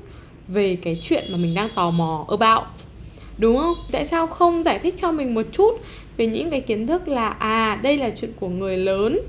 về 0.47 0.77
cái 0.81 0.99
chuyện 1.01 1.25
mà 1.31 1.37
mình 1.37 1.55
đang 1.55 1.67
tò 1.75 1.91
mò 1.91 2.25
about. 2.29 2.67
Đúng 3.37 3.57
không? 3.57 3.75
Tại 3.91 4.05
sao 4.05 4.27
không 4.27 4.63
giải 4.63 4.79
thích 4.79 4.95
cho 4.97 5.11
mình 5.11 5.33
một 5.33 5.45
chút 5.51 5.81
về 6.17 6.27
những 6.27 6.49
cái 6.49 6.61
kiến 6.61 6.87
thức 6.87 7.07
là 7.07 7.29
à 7.29 7.79
đây 7.83 7.97
là 7.97 8.09
chuyện 8.09 8.33
của 8.39 8.47
người 8.47 8.77
lớn 8.77 9.19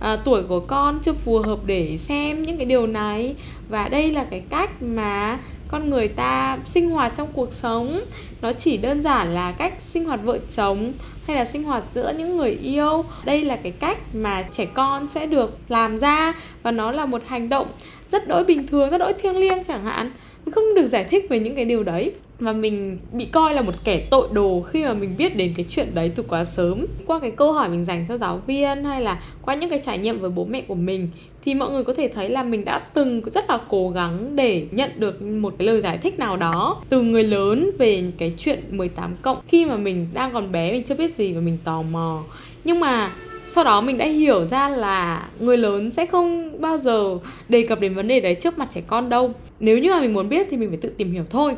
à, 0.00 0.16
tuổi 0.24 0.42
của 0.42 0.60
con 0.60 0.98
chưa 1.02 1.12
phù 1.12 1.38
hợp 1.38 1.58
để 1.66 1.96
xem 1.96 2.42
những 2.42 2.56
cái 2.56 2.66
điều 2.66 2.86
này 2.86 3.34
và 3.68 3.88
đây 3.88 4.10
là 4.10 4.24
cái 4.30 4.42
cách 4.50 4.82
mà 4.82 5.38
con 5.68 5.90
người 5.90 6.08
ta 6.08 6.58
sinh 6.64 6.90
hoạt 6.90 7.12
trong 7.16 7.28
cuộc 7.32 7.52
sống. 7.52 8.00
Nó 8.42 8.52
chỉ 8.52 8.76
đơn 8.76 9.02
giản 9.02 9.34
là 9.34 9.52
cách 9.52 9.74
sinh 9.80 10.04
hoạt 10.04 10.20
vợ 10.24 10.38
chồng 10.56 10.92
hay 11.28 11.36
là 11.36 11.44
sinh 11.44 11.64
hoạt 11.64 11.84
giữa 11.94 12.12
những 12.18 12.36
người 12.36 12.50
yêu? 12.50 13.04
Đây 13.24 13.42
là 13.42 13.56
cái 13.56 13.72
cách 13.72 13.98
mà 14.14 14.48
trẻ 14.52 14.66
con 14.74 15.08
sẽ 15.08 15.26
được 15.26 15.56
làm 15.68 15.98
ra 15.98 16.34
và 16.62 16.70
nó 16.70 16.92
là 16.92 17.06
một 17.06 17.22
hành 17.26 17.48
động 17.48 17.66
rất 18.08 18.28
đỗi 18.28 18.44
bình 18.44 18.66
thường, 18.66 18.90
rất 18.90 18.98
đỗi 18.98 19.12
thiêng 19.12 19.36
liêng 19.36 19.64
chẳng 19.64 19.84
hạn. 19.84 20.10
Mình 20.44 20.52
không 20.52 20.74
được 20.74 20.86
giải 20.86 21.04
thích 21.04 21.26
về 21.30 21.38
những 21.38 21.54
cái 21.54 21.64
điều 21.64 21.82
đấy 21.82 22.12
và 22.40 22.52
mình 22.52 22.98
bị 23.12 23.24
coi 23.24 23.54
là 23.54 23.62
một 23.62 23.74
kẻ 23.84 24.06
tội 24.10 24.28
đồ 24.32 24.60
khi 24.60 24.84
mà 24.84 24.92
mình 24.92 25.14
biết 25.18 25.36
đến 25.36 25.54
cái 25.56 25.64
chuyện 25.68 25.88
đấy 25.94 26.12
từ 26.14 26.22
quá 26.22 26.44
sớm. 26.44 26.86
Qua 27.06 27.18
cái 27.18 27.30
câu 27.30 27.52
hỏi 27.52 27.68
mình 27.68 27.84
dành 27.84 28.06
cho 28.08 28.18
giáo 28.18 28.42
viên 28.46 28.84
hay 28.84 29.02
là 29.02 29.22
qua 29.42 29.54
những 29.54 29.70
cái 29.70 29.78
trải 29.84 29.98
nghiệm 29.98 30.18
với 30.20 30.30
bố 30.30 30.44
mẹ 30.44 30.60
của 30.60 30.74
mình, 30.74 31.08
thì 31.44 31.54
mọi 31.54 31.70
người 31.70 31.84
có 31.84 31.94
thể 31.94 32.08
thấy 32.08 32.28
là 32.28 32.42
mình 32.42 32.64
đã 32.64 32.78
từng 32.78 33.22
rất 33.24 33.50
là 33.50 33.58
cố 33.68 33.90
gắng 33.90 34.36
để 34.36 34.66
nhận 34.70 34.90
được 34.96 35.22
một 35.22 35.54
cái 35.58 35.66
lời 35.66 35.80
giải 35.80 35.98
thích 35.98 36.18
nào 36.18 36.36
đó 36.36 36.82
từ 36.88 37.02
người 37.02 37.24
lớn 37.24 37.70
về 37.78 38.04
cái 38.18 38.34
chuyện 38.38 38.62
18 38.70 39.16
cộng. 39.22 39.38
Khi 39.48 39.64
mà 39.64 39.76
mình 39.76 40.08
đang 40.14 40.32
còn 40.32 40.52
bé, 40.52 40.72
mình 40.72 40.82
chưa 40.82 40.94
biết 40.94 41.14
gì 41.14 41.32
và 41.32 41.40
mình 41.40 41.58
tò 41.64 41.82
mò. 41.82 42.22
Nhưng 42.64 42.80
mà 42.80 43.12
sau 43.48 43.64
đó 43.64 43.80
mình 43.80 43.98
đã 43.98 44.04
hiểu 44.04 44.44
ra 44.44 44.68
là 44.68 45.28
người 45.40 45.56
lớn 45.56 45.90
sẽ 45.90 46.06
không 46.06 46.60
bao 46.60 46.78
giờ 46.78 47.18
đề 47.48 47.62
cập 47.62 47.80
đến 47.80 47.94
vấn 47.94 48.08
đề 48.08 48.20
đấy 48.20 48.34
trước 48.34 48.58
mặt 48.58 48.68
trẻ 48.74 48.80
con 48.86 49.08
đâu. 49.08 49.34
Nếu 49.60 49.78
như 49.78 49.90
mà 49.90 50.00
mình 50.00 50.12
muốn 50.12 50.28
biết 50.28 50.46
thì 50.50 50.56
mình 50.56 50.68
phải 50.68 50.78
tự 50.78 50.88
tìm 50.88 51.12
hiểu 51.12 51.24
thôi 51.30 51.54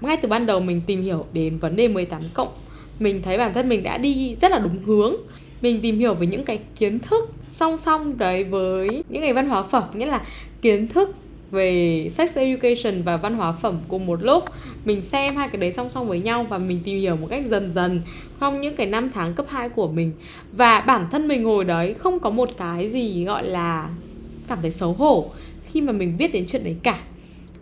ngay 0.00 0.16
từ 0.16 0.28
ban 0.28 0.46
đầu 0.46 0.60
mình 0.60 0.80
tìm 0.86 1.02
hiểu 1.02 1.24
đến 1.32 1.58
vấn 1.58 1.76
đề 1.76 1.88
18 1.88 2.22
cộng. 2.34 2.48
Mình 2.98 3.22
thấy 3.22 3.38
bản 3.38 3.54
thân 3.54 3.68
mình 3.68 3.82
đã 3.82 3.98
đi 3.98 4.36
rất 4.40 4.50
là 4.50 4.58
đúng 4.58 4.84
hướng. 4.84 5.14
Mình 5.62 5.80
tìm 5.80 5.98
hiểu 5.98 6.14
về 6.14 6.26
những 6.26 6.44
cái 6.44 6.58
kiến 6.78 6.98
thức 6.98 7.30
song 7.50 7.76
song 7.76 8.18
đấy 8.18 8.44
với 8.44 9.04
những 9.08 9.22
cái 9.22 9.32
văn 9.32 9.48
hóa 9.48 9.62
phẩm, 9.62 9.84
nghĩa 9.94 10.06
là 10.06 10.22
kiến 10.62 10.88
thức 10.88 11.14
về 11.50 12.08
sex 12.10 12.36
education 12.36 13.02
và 13.02 13.16
văn 13.16 13.34
hóa 13.34 13.52
phẩm 13.52 13.78
cùng 13.88 14.06
một 14.06 14.22
lúc. 14.22 14.44
Mình 14.84 15.02
xem 15.02 15.36
hai 15.36 15.48
cái 15.48 15.60
đấy 15.60 15.72
song 15.72 15.90
song 15.90 16.08
với 16.08 16.20
nhau 16.20 16.46
và 16.48 16.58
mình 16.58 16.80
tìm 16.84 17.00
hiểu 17.00 17.16
một 17.16 17.26
cách 17.30 17.44
dần 17.44 17.72
dần 17.74 18.00
trong 18.40 18.60
những 18.60 18.76
cái 18.76 18.86
năm 18.86 19.10
tháng 19.14 19.34
cấp 19.34 19.46
2 19.48 19.68
của 19.68 19.88
mình. 19.88 20.12
Và 20.52 20.80
bản 20.80 21.06
thân 21.10 21.28
mình 21.28 21.42
ngồi 21.42 21.64
đấy 21.64 21.94
không 21.94 22.20
có 22.20 22.30
một 22.30 22.50
cái 22.56 22.88
gì 22.88 23.24
gọi 23.24 23.46
là 23.46 23.88
cảm 24.48 24.58
thấy 24.62 24.70
xấu 24.70 24.92
hổ 24.92 25.30
khi 25.64 25.80
mà 25.80 25.92
mình 25.92 26.16
biết 26.16 26.32
đến 26.32 26.46
chuyện 26.48 26.64
đấy 26.64 26.76
cả 26.82 27.00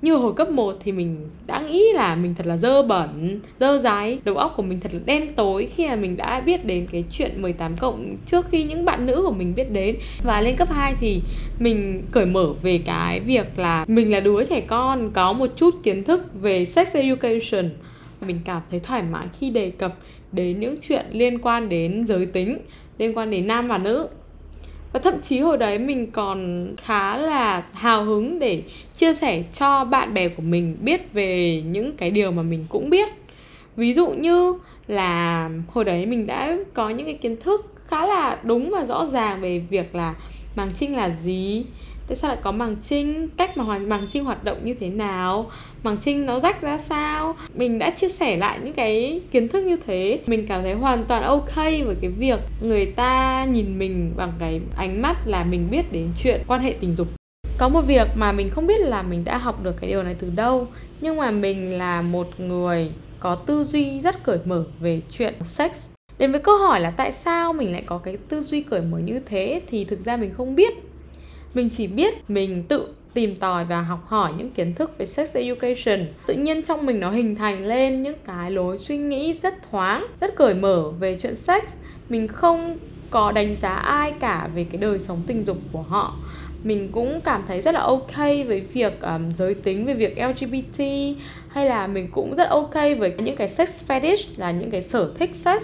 như 0.02 0.14
hồi 0.14 0.33
cấp 0.33 0.49
1 0.49 0.76
thì 0.81 0.93
mình 0.93 1.17
đã 1.47 1.61
nghĩ 1.61 1.85
là 1.95 2.14
mình 2.14 2.35
thật 2.35 2.47
là 2.47 2.57
dơ 2.57 2.83
bẩn, 2.83 3.40
dơ 3.61 3.78
dái 3.78 4.19
Đầu 4.25 4.37
óc 4.37 4.55
của 4.57 4.62
mình 4.62 4.81
thật 4.81 4.95
là 4.95 5.00
đen 5.05 5.35
tối 5.37 5.67
khi 5.67 5.87
mà 5.88 5.97
mình 5.97 6.17
đã 6.17 6.40
biết 6.40 6.64
đến 6.64 6.87
cái 6.93 7.05
chuyện 7.11 7.43
18 7.43 7.76
cộng 7.76 8.17
trước 8.26 8.47
khi 8.50 8.64
những 8.64 8.85
bạn 8.85 9.07
nữ 9.07 9.23
của 9.26 9.33
mình 9.33 9.55
biết 9.55 9.71
đến. 9.71 9.97
Và 10.25 10.40
lên 10.40 10.57
cấp 10.57 10.69
2 10.71 10.95
thì 11.00 11.21
mình 11.59 12.02
cởi 12.11 12.26
mở 12.26 12.52
về 12.62 12.78
cái 12.85 13.21
việc 13.21 13.59
là 13.59 13.85
mình 13.88 14.12
là 14.12 14.21
đứa 14.21 14.45
trẻ 14.45 14.61
con 14.61 15.11
có 15.14 15.33
một 15.33 15.50
chút 15.57 15.75
kiến 15.83 16.05
thức 16.05 16.40
về 16.40 16.64
sex 16.64 16.88
education. 16.93 17.71
Mình 18.21 18.38
cảm 18.45 18.62
thấy 18.71 18.81
thoải 18.81 19.02
mái 19.02 19.26
khi 19.38 19.50
đề 19.50 19.71
cập 19.71 19.95
đến 20.33 20.61
những 20.61 20.76
chuyện 20.88 21.07
liên 21.11 21.38
quan 21.38 21.69
đến 21.69 22.05
giới 22.05 22.26
tính, 22.26 22.59
liên 22.99 23.17
quan 23.17 23.31
đến 23.31 23.47
nam 23.47 23.69
và 23.69 23.78
nữ 23.78 24.09
và 24.92 25.00
thậm 25.00 25.21
chí 25.23 25.40
hồi 25.40 25.59
đấy 25.59 25.78
mình 25.78 26.11
còn 26.11 26.68
khá 26.76 27.16
là 27.16 27.62
hào 27.73 28.04
hứng 28.04 28.38
để 28.38 28.62
chia 28.95 29.14
sẻ 29.14 29.42
cho 29.52 29.85
bạn 29.85 30.14
bè 30.14 30.28
của 30.28 30.42
mình 30.42 30.76
biết 30.80 31.12
về 31.12 31.62
những 31.66 31.97
cái 31.97 32.11
điều 32.11 32.30
mà 32.30 32.42
mình 32.42 32.64
cũng 32.68 32.90
biết. 32.90 33.09
Ví 33.76 33.95
dụ 33.95 34.11
như 34.11 34.54
là 34.87 35.50
hồi 35.68 35.85
đấy 35.85 36.07
mình 36.07 36.26
đã 36.26 36.57
có 36.75 36.88
những 36.88 37.07
cái 37.07 37.14
kiến 37.14 37.37
thức 37.40 37.75
khá 37.87 38.07
là 38.07 38.38
đúng 38.42 38.71
và 38.71 38.85
rõ 38.85 39.07
ràng 39.07 39.40
về 39.40 39.59
việc 39.71 39.95
là 39.95 40.14
màng 40.57 40.71
trinh 40.76 40.97
là 40.97 41.09
gì 41.09 41.64
tại 42.09 42.17
sao 42.17 42.29
lại 42.29 42.38
có 42.43 42.53
màng 42.53 42.77
trinh 42.83 43.29
cách 43.37 43.57
mà 43.57 43.65
hoàn, 43.65 43.88
màng 43.88 44.07
trinh 44.11 44.25
hoạt 44.25 44.45
động 44.45 44.59
như 44.65 44.75
thế 44.75 44.91
nào? 44.91 45.50
Màng 45.83 45.97
trinh 46.00 46.27
nó 46.27 46.41
rách 46.41 46.61
ra 46.61 46.79
sao? 46.79 47.35
Mình 47.55 47.79
đã 47.79 47.91
chia 47.91 48.09
sẻ 48.09 48.37
lại 48.37 48.59
những 48.62 48.75
cái 48.75 49.21
kiến 49.31 49.49
thức 49.49 49.65
như 49.65 49.77
thế. 49.87 50.21
Mình 50.27 50.47
cảm 50.47 50.62
thấy 50.62 50.73
hoàn 50.73 51.05
toàn 51.05 51.23
ok 51.23 51.57
với 51.57 51.97
cái 52.00 52.11
việc 52.11 52.41
người 52.61 52.87
ta 52.87 53.45
nhìn 53.50 53.79
mình 53.79 54.12
bằng 54.17 54.33
cái 54.38 54.61
ánh 54.77 55.03
mắt 55.03 55.17
là 55.27 55.45
mình 55.45 55.69
biết 55.71 55.93
đến 55.93 56.11
chuyện 56.23 56.41
quan 56.47 56.61
hệ 56.61 56.75
tình 56.81 56.95
dục. 56.95 57.09
Có 57.59 57.69
một 57.69 57.81
việc 57.81 58.09
mà 58.15 58.33
mình 58.33 58.49
không 58.49 58.67
biết 58.67 58.81
là 58.81 59.03
mình 59.03 59.25
đã 59.25 59.38
học 59.38 59.62
được 59.62 59.77
cái 59.81 59.91
điều 59.91 60.03
này 60.03 60.17
từ 60.19 60.31
đâu, 60.37 60.67
nhưng 61.00 61.17
mà 61.17 61.31
mình 61.31 61.79
là 61.79 62.03
một 62.03 62.41
người 62.41 62.91
có 63.21 63.35
tư 63.35 63.65
duy 63.65 64.00
rất 64.00 64.25
cởi 64.25 64.38
mở 64.45 64.65
về 64.81 65.00
chuyện 65.11 65.35
sex. 65.45 65.71
Đến 66.19 66.33
với 66.33 66.41
câu 66.41 66.59
hỏi 66.59 66.81
là 66.81 66.91
tại 66.91 67.12
sao 67.12 67.53
mình 67.53 67.73
lại 67.73 67.83
có 67.87 67.99
cái 67.99 68.17
tư 68.29 68.41
duy 68.41 68.61
cởi 68.61 68.81
mở 68.81 68.99
như 68.99 69.21
thế 69.27 69.61
thì 69.67 69.85
thực 69.85 70.05
ra 70.05 70.17
mình 70.17 70.35
không 70.37 70.55
biết 70.55 70.75
mình 71.55 71.69
chỉ 71.71 71.87
biết 71.87 72.31
mình 72.31 72.62
tự 72.69 72.88
tìm 73.14 73.37
tòi 73.37 73.64
và 73.64 73.81
học 73.83 74.05
hỏi 74.07 74.33
những 74.37 74.50
kiến 74.50 74.75
thức 74.75 74.99
về 74.99 75.07
sex 75.07 75.37
education. 75.37 76.07
Tự 76.26 76.35
nhiên 76.35 76.62
trong 76.62 76.87
mình 76.87 77.00
nó 77.00 77.11
hình 77.11 77.35
thành 77.35 77.67
lên 77.67 78.02
những 78.02 78.17
cái 78.26 78.50
lối 78.50 78.78
suy 78.78 78.97
nghĩ 78.97 79.35
rất 79.43 79.55
thoáng 79.71 80.07
rất 80.21 80.37
cởi 80.37 80.55
mở 80.55 80.90
về 81.00 81.19
chuyện 81.23 81.35
sex. 81.35 81.62
Mình 82.09 82.28
không 82.28 82.78
có 83.11 83.33
đánh 83.33 83.57
giá 83.57 83.75
ai 83.75 84.12
cả 84.21 84.49
về 84.55 84.64
cái 84.64 84.81
đời 84.81 84.99
sống 84.99 85.21
tình 85.26 85.45
dục 85.45 85.59
của 85.73 85.83
họ. 85.83 86.17
Mình 86.64 86.88
cũng 86.93 87.21
cảm 87.25 87.43
thấy 87.49 87.62
rất 87.62 87.75
là 87.75 87.81
ok 87.81 88.17
với 88.17 88.61
việc 88.73 89.00
um, 89.00 89.31
giới 89.38 89.55
tính 89.55 89.87
về 89.87 89.95
việc 89.95 90.19
LGBT 90.19 90.83
hay 91.49 91.67
là 91.67 91.87
mình 91.87 92.09
cũng 92.12 92.35
rất 92.35 92.49
ok 92.49 92.75
với 92.75 93.14
những 93.19 93.37
cái 93.37 93.49
sex 93.49 93.90
fetish 93.90 94.25
là 94.37 94.50
những 94.50 94.71
cái 94.71 94.83
sở 94.83 95.12
thích 95.19 95.35
sex 95.35 95.62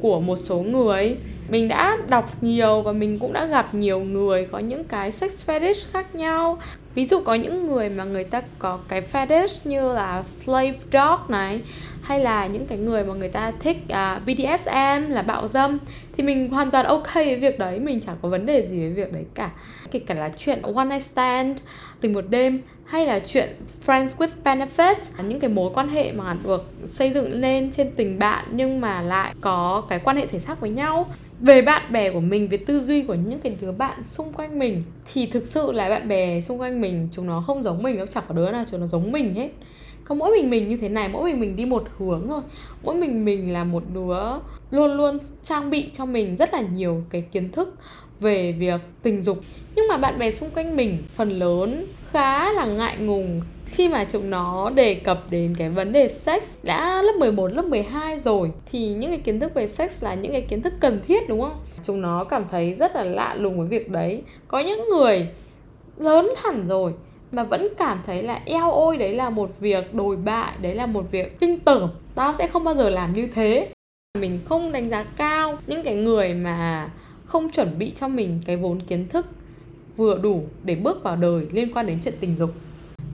của 0.00 0.20
một 0.20 0.36
số 0.36 0.58
người 0.58 1.16
mình 1.48 1.68
đã 1.68 1.98
đọc 2.08 2.42
nhiều 2.42 2.82
và 2.82 2.92
mình 2.92 3.18
cũng 3.18 3.32
đã 3.32 3.44
gặp 3.44 3.74
nhiều 3.74 4.00
người 4.00 4.46
có 4.52 4.58
những 4.58 4.84
cái 4.84 5.10
sex 5.10 5.50
fetish 5.50 5.86
khác 5.92 6.14
nhau 6.14 6.58
ví 6.94 7.04
dụ 7.04 7.20
có 7.20 7.34
những 7.34 7.66
người 7.66 7.88
mà 7.88 8.04
người 8.04 8.24
ta 8.24 8.42
có 8.58 8.78
cái 8.88 9.02
fetish 9.12 9.56
như 9.64 9.92
là 9.92 10.22
slave 10.22 10.78
dog 10.92 11.20
này 11.28 11.60
hay 12.02 12.20
là 12.20 12.46
những 12.46 12.66
cái 12.66 12.78
người 12.78 13.04
mà 13.04 13.14
người 13.14 13.28
ta 13.28 13.52
thích 13.60 13.76
à, 13.88 14.16
uh, 14.16 14.22
BDSM 14.26 15.10
là 15.10 15.22
bạo 15.26 15.48
dâm 15.48 15.78
thì 16.16 16.24
mình 16.24 16.50
hoàn 16.50 16.70
toàn 16.70 16.86
ok 16.86 17.14
với 17.14 17.36
việc 17.36 17.58
đấy 17.58 17.80
mình 17.80 18.00
chẳng 18.00 18.16
có 18.22 18.28
vấn 18.28 18.46
đề 18.46 18.68
gì 18.68 18.78
với 18.78 18.90
việc 18.90 19.12
đấy 19.12 19.24
cả. 19.34 19.50
Kể 19.90 19.98
cả 19.98 20.14
là 20.14 20.30
chuyện 20.36 20.62
one 20.62 20.84
night 20.84 21.02
stand 21.02 21.58
tình 22.00 22.12
một 22.12 22.24
đêm 22.28 22.60
hay 22.84 23.06
là 23.06 23.20
chuyện 23.20 23.48
friends 23.86 24.06
with 24.06 24.28
benefits 24.44 25.24
những 25.28 25.40
cái 25.40 25.50
mối 25.50 25.70
quan 25.74 25.88
hệ 25.88 26.12
mà 26.12 26.36
được 26.44 26.70
xây 26.88 27.10
dựng 27.10 27.40
lên 27.40 27.70
trên 27.70 27.90
tình 27.96 28.18
bạn 28.18 28.44
nhưng 28.52 28.80
mà 28.80 29.02
lại 29.02 29.34
có 29.40 29.82
cái 29.88 29.98
quan 29.98 30.16
hệ 30.16 30.26
thể 30.26 30.38
xác 30.38 30.60
với 30.60 30.70
nhau. 30.70 31.06
Về 31.40 31.62
bạn 31.62 31.92
bè 31.92 32.10
của 32.10 32.20
mình 32.20 32.48
về 32.48 32.56
tư 32.56 32.80
duy 32.80 33.02
của 33.02 33.14
những 33.14 33.40
cái 33.40 33.56
đứa 33.60 33.72
bạn 33.72 34.04
xung 34.04 34.32
quanh 34.32 34.58
mình 34.58 34.82
thì 35.12 35.26
thực 35.26 35.46
sự 35.46 35.72
là 35.72 35.88
bạn 35.88 36.08
bè 36.08 36.40
xung 36.40 36.60
quanh 36.60 36.80
mình 36.80 36.87
chúng 37.12 37.26
nó 37.26 37.40
không 37.40 37.62
giống 37.62 37.82
mình 37.82 37.96
đâu 37.96 38.06
chẳng 38.06 38.24
có 38.28 38.34
đứa 38.34 38.50
nào 38.50 38.64
chúng 38.70 38.80
nó 38.80 38.86
giống 38.86 39.12
mình 39.12 39.34
hết 39.34 39.48
có 40.04 40.14
mỗi 40.14 40.30
mình 40.30 40.50
mình 40.50 40.68
như 40.68 40.76
thế 40.76 40.88
này 40.88 41.08
mỗi 41.08 41.24
mình 41.24 41.40
mình 41.40 41.56
đi 41.56 41.64
một 41.64 41.84
hướng 41.98 42.24
thôi 42.28 42.40
mỗi 42.82 42.94
mình 42.94 43.24
mình 43.24 43.52
là 43.52 43.64
một 43.64 43.82
đứa 43.94 44.18
luôn 44.70 44.96
luôn 44.96 45.18
trang 45.42 45.70
bị 45.70 45.90
cho 45.92 46.06
mình 46.06 46.36
rất 46.36 46.54
là 46.54 46.60
nhiều 46.60 47.02
cái 47.10 47.22
kiến 47.32 47.52
thức 47.52 47.74
về 48.20 48.52
việc 48.52 48.80
tình 49.02 49.22
dục 49.22 49.38
nhưng 49.74 49.88
mà 49.88 49.96
bạn 49.96 50.18
bè 50.18 50.30
xung 50.30 50.50
quanh 50.50 50.76
mình 50.76 50.98
phần 51.14 51.28
lớn 51.28 51.86
khá 52.10 52.52
là 52.52 52.66
ngại 52.66 52.96
ngùng 52.98 53.40
khi 53.66 53.88
mà 53.88 54.06
chúng 54.12 54.30
nó 54.30 54.70
đề 54.70 54.94
cập 54.94 55.30
đến 55.30 55.54
cái 55.58 55.70
vấn 55.70 55.92
đề 55.92 56.08
sex 56.08 56.42
đã 56.62 57.02
lớp 57.02 57.12
11, 57.18 57.48
lớp 57.48 57.64
12 57.64 58.18
rồi 58.18 58.50
thì 58.70 58.88
những 58.88 59.10
cái 59.10 59.20
kiến 59.20 59.40
thức 59.40 59.54
về 59.54 59.66
sex 59.66 60.02
là 60.02 60.14
những 60.14 60.32
cái 60.32 60.40
kiến 60.40 60.62
thức 60.62 60.72
cần 60.80 61.00
thiết 61.06 61.28
đúng 61.28 61.40
không? 61.40 61.56
Chúng 61.84 62.00
nó 62.00 62.24
cảm 62.24 62.44
thấy 62.50 62.74
rất 62.74 62.96
là 62.96 63.02
lạ 63.02 63.34
lùng 63.34 63.58
với 63.58 63.68
việc 63.68 63.90
đấy. 63.90 64.22
Có 64.48 64.60
những 64.60 64.84
người 64.90 65.28
lớn 65.98 66.28
hẳn 66.44 66.68
rồi 66.68 66.94
mà 67.32 67.44
vẫn 67.44 67.68
cảm 67.78 68.00
thấy 68.06 68.22
là 68.22 68.40
eo 68.44 68.70
ôi 68.70 68.96
đấy 68.96 69.12
là 69.12 69.30
một 69.30 69.50
việc 69.60 69.94
đồi 69.94 70.16
bại, 70.16 70.52
đấy 70.62 70.74
là 70.74 70.86
một 70.86 71.04
việc 71.10 71.40
kinh 71.40 71.60
tởm. 71.60 71.90
Tao 72.14 72.34
sẽ 72.34 72.46
không 72.46 72.64
bao 72.64 72.74
giờ 72.74 72.90
làm 72.90 73.12
như 73.12 73.28
thế. 73.34 73.72
Mình 74.18 74.40
không 74.48 74.72
đánh 74.72 74.90
giá 74.90 75.02
cao 75.02 75.58
những 75.66 75.82
cái 75.82 75.94
người 75.94 76.34
mà 76.34 76.90
không 77.24 77.50
chuẩn 77.50 77.78
bị 77.78 77.92
cho 77.96 78.08
mình 78.08 78.40
cái 78.46 78.56
vốn 78.56 78.82
kiến 78.82 79.08
thức 79.08 79.26
vừa 79.96 80.18
đủ 80.18 80.44
để 80.64 80.74
bước 80.74 81.02
vào 81.02 81.16
đời 81.16 81.46
liên 81.52 81.72
quan 81.74 81.86
đến 81.86 81.98
chuyện 82.04 82.14
tình 82.20 82.34
dục 82.34 82.50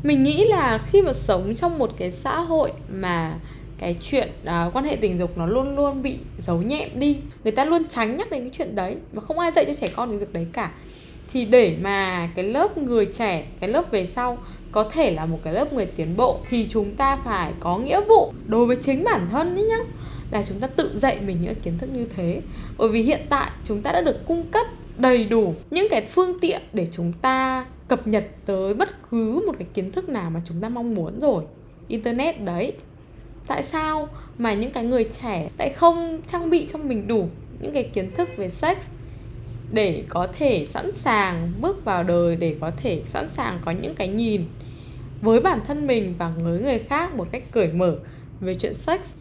mình 0.03 0.23
nghĩ 0.23 0.45
là 0.45 0.79
khi 0.87 1.03
mà 1.03 1.13
sống 1.13 1.55
trong 1.55 1.79
một 1.79 1.91
cái 1.97 2.11
xã 2.11 2.41
hội 2.41 2.73
mà 2.89 3.39
cái 3.79 3.97
chuyện 4.01 4.29
uh, 4.43 4.77
quan 4.77 4.85
hệ 4.85 4.97
tình 4.97 5.19
dục 5.19 5.39
nó 5.39 5.47
luôn 5.47 5.77
luôn 5.77 6.03
bị 6.03 6.19
giấu 6.39 6.63
nhẹm 6.63 6.89
đi 6.95 7.17
người 7.45 7.53
ta 7.53 7.65
luôn 7.65 7.83
tránh 7.89 8.17
nhắc 8.17 8.31
đến 8.31 8.41
cái 8.41 8.51
chuyện 8.59 8.75
đấy 8.75 8.97
mà 9.13 9.21
không 9.21 9.39
ai 9.39 9.53
dạy 9.53 9.65
cho 9.65 9.75
trẻ 9.75 9.89
con 9.97 10.09
cái 10.09 10.19
việc 10.19 10.33
đấy 10.33 10.47
cả 10.53 10.73
thì 11.35 11.45
để 11.45 11.77
mà 11.83 12.29
cái 12.35 12.45
lớp 12.45 12.79
người 12.79 13.07
trẻ, 13.07 13.47
cái 13.61 13.71
lớp 13.71 13.91
về 13.91 14.07
sau 14.07 14.39
có 14.73 14.85
thể 14.85 15.11
là 15.11 15.27
một 15.27 15.39
cái 15.45 15.53
lớp 15.53 15.73
người 15.73 15.87
tiến 15.87 16.17
bộ 16.17 16.41
thì 16.49 16.67
chúng 16.71 16.97
ta 16.97 17.17
phải 17.25 17.53
có 17.61 17.79
nghĩa 17.79 18.01
vụ 18.09 18.33
đối 18.47 18.67
với 18.67 18.77
chính 18.77 19.05
bản 19.05 19.29
thân 19.31 19.55
ấy 19.55 19.65
nhá. 19.65 19.79
Là 20.31 20.43
chúng 20.43 20.61
ta 20.61 20.67
tự 20.67 20.99
dạy 20.99 21.21
mình 21.27 21.39
những 21.43 21.55
kiến 21.55 21.79
thức 21.79 21.91
như 21.93 22.07
thế. 22.17 22.41
Bởi 22.79 22.89
vì 22.89 23.03
hiện 23.03 23.21
tại 23.29 23.51
chúng 23.65 23.83
ta 23.83 23.93
đã 23.93 24.01
được 24.01 24.27
cung 24.27 24.43
cấp 24.51 24.67
đầy 24.99 25.25
đủ 25.25 25.55
những 25.71 25.87
cái 25.91 26.07
phương 26.07 26.39
tiện 26.39 26.63
để 26.73 26.89
chúng 26.93 27.13
ta 27.13 27.67
cập 27.89 28.07
nhật 28.07 28.25
tới 28.47 28.75
bất 28.75 29.11
cứ 29.11 29.43
một 29.47 29.55
cái 29.59 29.69
kiến 29.75 29.93
thức 29.93 30.09
nào 30.09 30.31
mà 30.31 30.41
chúng 30.45 30.61
ta 30.61 30.69
mong 30.69 30.95
muốn 30.95 31.21
rồi. 31.21 31.45
Internet 31.89 32.45
đấy. 32.45 32.73
Tại 33.47 33.63
sao 33.63 34.09
mà 34.39 34.55
những 34.55 34.71
cái 34.71 34.85
người 34.85 35.05
trẻ 35.23 35.51
lại 35.59 35.71
không 35.71 36.21
trang 36.27 36.51
bị 36.51 36.67
cho 36.73 36.79
mình 36.79 37.09
đủ 37.09 37.29
những 37.61 37.73
cái 37.73 37.83
kiến 37.83 38.11
thức 38.17 38.29
về 38.37 38.51
sex 38.51 38.77
để 39.75 40.05
có 40.09 40.27
thể 40.33 40.67
sẵn 40.71 40.95
sàng 40.95 41.53
bước 41.61 41.85
vào 41.85 42.05
đời 42.05 42.37
để 42.37 42.57
có 42.61 42.71
thể 42.77 43.03
sẵn 43.07 43.29
sàng 43.29 43.59
có 43.65 43.71
những 43.71 43.95
cái 43.95 44.09
nhìn 44.09 44.45
với 45.21 45.41
bản 45.41 45.61
thân 45.67 45.87
mình 45.87 46.15
và 46.19 46.33
với 46.39 46.61
người 46.61 46.79
khác 46.79 47.15
một 47.15 47.29
cách 47.31 47.43
cởi 47.51 47.69
mở 47.73 47.97
về 48.41 48.55
chuyện 48.55 48.75
sex. 48.75 49.17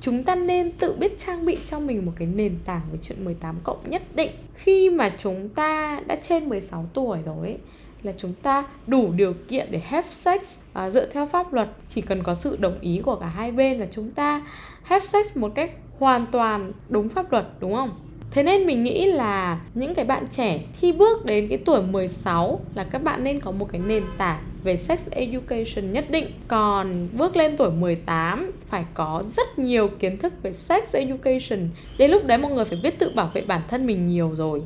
Chúng 0.00 0.24
ta 0.24 0.34
nên 0.34 0.72
tự 0.72 0.92
biết 0.92 1.18
trang 1.18 1.44
bị 1.46 1.58
cho 1.66 1.80
mình 1.80 2.06
một 2.06 2.12
cái 2.16 2.28
nền 2.34 2.58
tảng 2.64 2.80
về 2.92 2.98
chuyện 3.02 3.24
18 3.24 3.56
cộng 3.64 3.90
nhất 3.90 4.02
định. 4.14 4.30
Khi 4.54 4.90
mà 4.90 5.12
chúng 5.18 5.48
ta 5.48 6.00
đã 6.06 6.16
trên 6.16 6.48
16 6.48 6.86
tuổi 6.94 7.18
rồi 7.24 7.46
ấy, 7.46 7.58
là 8.02 8.12
chúng 8.16 8.32
ta 8.42 8.64
đủ 8.86 9.12
điều 9.12 9.34
kiện 9.48 9.70
để 9.70 9.78
have 9.78 10.08
sex. 10.10 10.40
À, 10.72 10.90
dựa 10.90 11.06
theo 11.06 11.26
pháp 11.26 11.52
luật 11.52 11.68
chỉ 11.88 12.00
cần 12.00 12.22
có 12.22 12.34
sự 12.34 12.56
đồng 12.60 12.80
ý 12.80 13.00
của 13.04 13.16
cả 13.16 13.26
hai 13.26 13.52
bên 13.52 13.78
là 13.78 13.86
chúng 13.90 14.10
ta 14.10 14.46
have 14.82 15.06
sex 15.06 15.36
một 15.36 15.52
cách 15.54 15.70
hoàn 15.98 16.26
toàn 16.26 16.72
đúng 16.88 17.08
pháp 17.08 17.32
luật 17.32 17.46
đúng 17.60 17.74
không? 17.74 18.05
Thế 18.30 18.42
nên 18.42 18.66
mình 18.66 18.84
nghĩ 18.84 19.12
là 19.12 19.60
những 19.74 19.94
cái 19.94 20.04
bạn 20.04 20.26
trẻ 20.30 20.60
khi 20.80 20.92
bước 20.92 21.24
đến 21.24 21.48
cái 21.48 21.58
tuổi 21.58 21.82
16 21.82 22.60
là 22.74 22.84
các 22.84 23.02
bạn 23.02 23.24
nên 23.24 23.40
có 23.40 23.50
một 23.50 23.68
cái 23.72 23.80
nền 23.86 24.04
tảng 24.18 24.42
về 24.64 24.76
sex 24.76 25.00
education 25.10 25.92
nhất 25.92 26.10
định. 26.10 26.26
Còn 26.48 27.08
bước 27.12 27.36
lên 27.36 27.56
tuổi 27.56 27.70
18 27.70 28.52
phải 28.68 28.84
có 28.94 29.22
rất 29.26 29.58
nhiều 29.58 29.88
kiến 29.98 30.18
thức 30.18 30.32
về 30.42 30.52
sex 30.52 30.82
education. 30.92 31.68
Đến 31.98 32.10
lúc 32.10 32.26
đấy 32.26 32.38
mọi 32.38 32.52
người 32.52 32.64
phải 32.64 32.78
biết 32.82 32.98
tự 32.98 33.12
bảo 33.14 33.30
vệ 33.34 33.40
bản 33.40 33.62
thân 33.68 33.86
mình 33.86 34.06
nhiều 34.06 34.34
rồi 34.34 34.62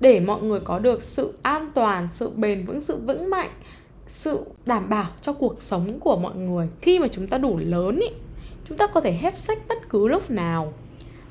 để 0.00 0.20
mọi 0.20 0.42
người 0.42 0.60
có 0.60 0.78
được 0.78 1.02
sự 1.02 1.34
an 1.42 1.70
toàn, 1.74 2.08
sự 2.10 2.30
bền 2.36 2.66
vững, 2.66 2.80
sự 2.80 2.96
vững 2.96 3.30
mạnh, 3.30 3.50
sự 4.06 4.44
đảm 4.66 4.88
bảo 4.88 5.06
cho 5.22 5.32
cuộc 5.32 5.62
sống 5.62 6.00
của 6.00 6.16
mọi 6.16 6.36
người. 6.36 6.68
Khi 6.80 6.98
mà 6.98 7.08
chúng 7.08 7.26
ta 7.26 7.38
đủ 7.38 7.58
lớn 7.58 7.98
ý, 8.00 8.08
chúng 8.68 8.78
ta 8.78 8.86
có 8.86 9.00
thể 9.00 9.12
hép 9.12 9.38
sách 9.38 9.58
bất 9.68 9.88
cứ 9.88 10.08
lúc 10.08 10.30
nào 10.30 10.72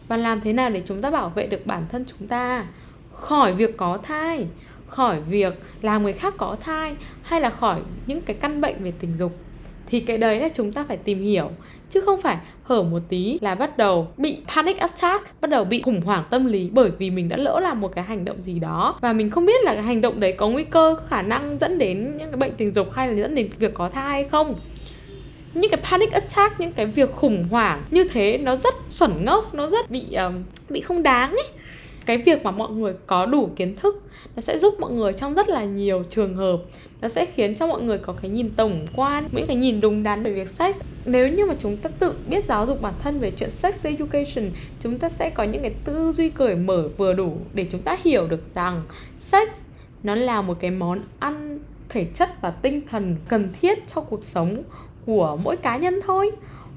và 0.08 0.18
làm 0.18 0.42
thế 0.42 0.54
nào 0.54 0.70
để 0.70 0.82
chúng 0.86 1.02
ta 1.02 1.12
bảo 1.12 1.30
vệ 1.30 1.48
được 1.48 1.66
bản 1.66 1.86
thân 1.92 2.06
chúng 2.08 2.28
ta? 2.28 2.66
Khỏi 3.14 3.54
việc 3.54 3.78
có 3.78 3.98
thai, 4.04 4.48
khỏi 4.88 5.22
việc 5.22 5.60
làm 5.82 6.04
người 6.04 6.14
khác 6.14 6.34
có 6.38 6.56
thai, 6.62 6.94
hay 7.22 7.42
là 7.42 7.50
khỏi 7.50 7.80
những 8.08 8.22
cái 8.22 8.36
căn 8.42 8.62
bệnh 8.62 8.84
về 8.84 8.94
tình 9.00 9.14
dục. 9.18 9.38
Thì 9.86 10.00
cái 10.00 10.18
đấy 10.18 10.40
là 10.40 10.50
chúng 10.50 10.72
ta 10.72 10.86
phải 10.88 10.98
tìm 10.98 11.22
hiểu, 11.22 11.50
chứ 11.90 12.02
không 12.02 12.22
phải 12.22 12.38
hở 12.64 12.84
một 12.84 13.00
tí 13.10 13.38
là 13.42 13.56
bắt 13.56 13.78
đầu 13.78 14.08
bị 14.18 14.38
panic 14.56 14.78
attack, 14.78 15.42
bắt 15.42 15.50
đầu 15.50 15.64
bị 15.64 15.82
khủng 15.82 16.02
hoảng 16.02 16.24
tâm 16.30 16.46
lý 16.46 16.70
bởi 16.74 16.92
vì 16.98 17.10
mình 17.10 17.30
đã 17.30 17.38
lỡ 17.38 17.60
làm 17.60 17.82
một 17.82 17.96
cái 17.96 18.04
hành 18.04 18.26
động 18.26 18.42
gì 18.42 18.60
đó. 18.60 18.98
Và 19.02 19.14
mình 19.14 19.30
không 19.30 19.46
biết 19.46 19.64
là 19.64 19.74
cái 19.74 19.84
hành 19.84 20.02
động 20.02 20.20
đấy 20.20 20.32
có 20.32 20.48
nguy 20.48 20.64
cơ, 20.64 20.96
khả 21.08 21.22
năng 21.22 21.60
dẫn 21.60 21.78
đến 21.78 22.18
những 22.18 22.32
cái 22.32 22.38
bệnh 22.38 22.52
tình 22.58 22.74
dục 22.74 22.92
hay 22.92 23.08
là 23.08 23.14
dẫn 23.14 23.36
đến 23.36 23.50
việc 23.60 23.74
có 23.74 23.90
thai 23.90 24.10
hay 24.10 24.24
không 24.24 24.56
những 25.54 25.72
cái 25.72 25.82
panic 25.92 26.12
attack 26.12 26.60
những 26.60 26.72
cái 26.72 26.86
việc 26.86 27.16
khủng 27.16 27.48
hoảng 27.52 27.84
như 27.92 28.04
thế 28.04 28.38
nó 28.38 28.56
rất 28.56 28.76
xuẩn 28.90 29.26
ngốc 29.26 29.54
nó 29.54 29.70
rất 29.70 29.92
bị 29.92 30.14
um, 30.14 30.44
bị 30.70 30.82
không 30.82 31.04
đáng 31.04 31.32
ấy. 31.32 31.48
Cái 32.06 32.18
việc 32.18 32.44
mà 32.44 32.52
mọi 32.52 32.70
người 32.70 32.94
có 33.08 33.26
đủ 33.26 33.50
kiến 33.56 33.76
thức 33.76 34.04
nó 34.36 34.42
sẽ 34.42 34.58
giúp 34.58 34.80
mọi 34.80 34.92
người 34.92 35.14
trong 35.14 35.34
rất 35.34 35.50
là 35.50 35.64
nhiều 35.64 36.04
trường 36.10 36.36
hợp. 36.36 36.58
Nó 37.02 37.08
sẽ 37.08 37.26
khiến 37.26 37.56
cho 37.56 37.68
mọi 37.68 37.82
người 37.82 37.98
có 37.98 38.14
cái 38.22 38.32
nhìn 38.32 38.50
tổng 38.56 38.88
quan 38.96 39.28
những 39.32 39.48
cái 39.48 39.56
nhìn 39.56 39.82
đúng 39.82 40.04
đắn 40.04 40.24
về 40.24 40.32
việc 40.32 40.50
sex. 40.50 40.76
Nếu 41.06 41.28
như 41.28 41.46
mà 41.46 41.56
chúng 41.60 41.78
ta 41.78 41.90
tự 42.00 42.16
biết 42.30 42.44
giáo 42.44 42.66
dục 42.66 42.82
bản 42.82 42.94
thân 43.00 43.20
về 43.20 43.32
chuyện 43.32 43.50
sex 43.50 43.86
education 43.86 44.52
chúng 44.84 44.98
ta 44.98 45.10
sẽ 45.10 45.30
có 45.30 45.44
những 45.44 45.62
cái 45.62 45.74
tư 45.86 46.12
duy 46.12 46.30
cởi 46.30 46.56
mở 46.56 46.90
vừa 46.98 47.14
đủ 47.14 47.38
để 47.54 47.66
chúng 47.72 47.82
ta 47.82 47.98
hiểu 48.04 48.28
được 48.28 48.56
rằng 48.56 48.84
sex 49.20 49.50
nó 50.04 50.16
là 50.16 50.42
một 50.42 50.58
cái 50.60 50.72
món 50.72 51.02
ăn 51.20 51.60
thể 51.90 52.06
chất 52.14 52.42
và 52.42 52.52
tinh 52.52 52.82
thần 52.92 53.16
cần 53.28 53.50
thiết 53.62 53.80
cho 53.88 54.02
cuộc 54.02 54.24
sống 54.24 54.64
của 55.06 55.38
mỗi 55.44 55.58
cá 55.58 55.78
nhân 55.78 56.00
thôi. 56.06 56.32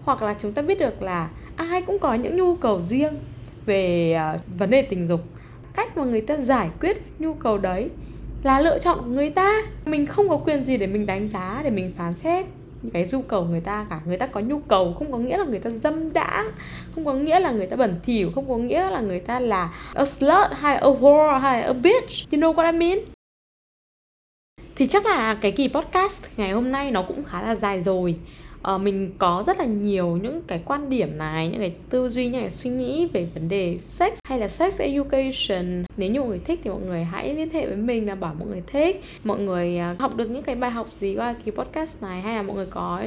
Hoặc 0.05 0.23
là 0.23 0.35
chúng 0.39 0.53
ta 0.53 0.63
biết 0.63 0.79
được 0.79 1.03
là 1.03 1.29
ai 1.57 1.83
cũng 1.83 1.99
có 1.99 2.15
những 2.15 2.37
nhu 2.37 2.57
cầu 2.57 2.81
riêng 2.81 3.15
về 3.67 4.13
à, 4.13 4.39
vấn 4.59 4.71
đề 4.71 4.83
tình 4.83 5.09
dục. 5.09 5.21
Cách 5.75 5.97
mà 5.97 6.05
người 6.05 6.21
ta 6.21 6.37
giải 6.37 6.71
quyết 6.81 7.03
nhu 7.19 7.35
cầu 7.35 7.59
đấy 7.59 7.91
là 8.43 8.61
lựa 8.61 8.79
chọn 8.79 8.99
của 8.99 9.11
người 9.11 9.31
ta. 9.31 9.63
Mình 9.85 10.07
không 10.07 10.29
có 10.29 10.37
quyền 10.37 10.65
gì 10.65 10.77
để 10.77 10.87
mình 10.87 11.07
đánh 11.07 11.29
giá, 11.29 11.61
để 11.65 11.71
mình 11.71 11.93
phán 11.97 12.13
xét 12.13 12.47
những 12.83 12.93
cái 12.93 13.07
nhu 13.13 13.23
cầu 13.23 13.45
người 13.45 13.61
ta 13.61 13.87
cả. 13.91 14.01
Người 14.07 14.19
ta 14.19 14.27
có 14.27 14.41
nhu 14.41 14.59
cầu 14.59 14.95
không 14.99 15.13
có 15.13 15.19
nghĩa 15.19 15.37
là 15.37 15.45
người 15.45 15.59
ta 15.59 15.71
dâm 15.71 16.13
đãng, 16.13 16.51
không 16.95 17.05
có 17.05 17.15
nghĩa 17.15 17.41
là 17.41 17.51
người 17.51 17.67
ta 17.67 17.77
bẩn 17.77 18.01
thỉu, 18.03 18.31
không 18.35 18.49
có 18.49 18.57
nghĩa 18.57 18.91
là 18.91 19.01
người 19.01 19.21
ta 19.21 19.41
là 19.41 19.71
a 19.95 20.05
slut 20.05 20.47
hay 20.53 20.77
a 20.77 20.89
whore 20.89 21.39
hay 21.39 21.63
a 21.63 21.73
bitch. 21.73 22.31
You 22.33 22.41
know 22.41 22.55
what 22.55 22.73
I 22.73 22.79
mean? 22.79 23.16
Thì 24.77 24.87
chắc 24.87 25.07
là 25.07 25.35
cái 25.35 25.53
kỳ 25.53 25.69
podcast 25.69 26.39
ngày 26.39 26.53
hôm 26.53 26.73
nay 26.73 26.91
nó 26.91 27.03
cũng 27.03 27.25
khá 27.25 27.43
là 27.43 27.57
dài 27.57 27.83
rồi. 27.83 28.17
Uh, 28.75 28.81
mình 28.81 29.13
có 29.19 29.45
rất 29.47 29.59
là 29.59 29.65
nhiều 29.65 30.19
những 30.23 30.43
cái 30.47 30.61
quan 30.65 30.91
điểm 30.91 31.19
này 31.19 31.49
những 31.49 31.61
cái 31.61 31.75
tư 31.91 32.09
duy 32.09 32.29
những 32.29 32.41
cái 32.41 32.51
suy 32.51 32.71
nghĩ 32.71 33.09
về 33.13 33.29
vấn 33.35 33.49
đề 33.49 33.79
sex 33.79 34.13
hay 34.29 34.39
là 34.39 34.49
sex 34.49 34.81
education. 34.81 35.85
Nếu 35.97 36.11
như 36.11 36.21
mọi 36.21 36.29
người 36.29 36.41
thích 36.45 36.61
thì 36.65 36.71
mọi 36.71 36.81
người 36.81 37.05
hãy 37.05 37.35
liên 37.35 37.51
hệ 37.51 37.67
với 37.67 37.77
mình 37.77 38.07
là 38.07 38.15
bảo 38.15 38.35
mọi 38.39 38.49
người 38.49 38.63
thích. 38.67 39.03
Mọi 39.25 39.39
người 39.39 39.79
uh, 39.93 40.01
học 40.01 40.17
được 40.17 40.31
những 40.31 40.43
cái 40.43 40.55
bài 40.55 40.71
học 40.71 40.89
gì 40.99 41.17
qua 41.17 41.35
kỳ 41.45 41.51
podcast 41.51 42.03
này 42.03 42.21
hay 42.21 42.37
là 42.37 42.43
mọi 42.43 42.57
người 42.57 42.67
có 42.71 43.03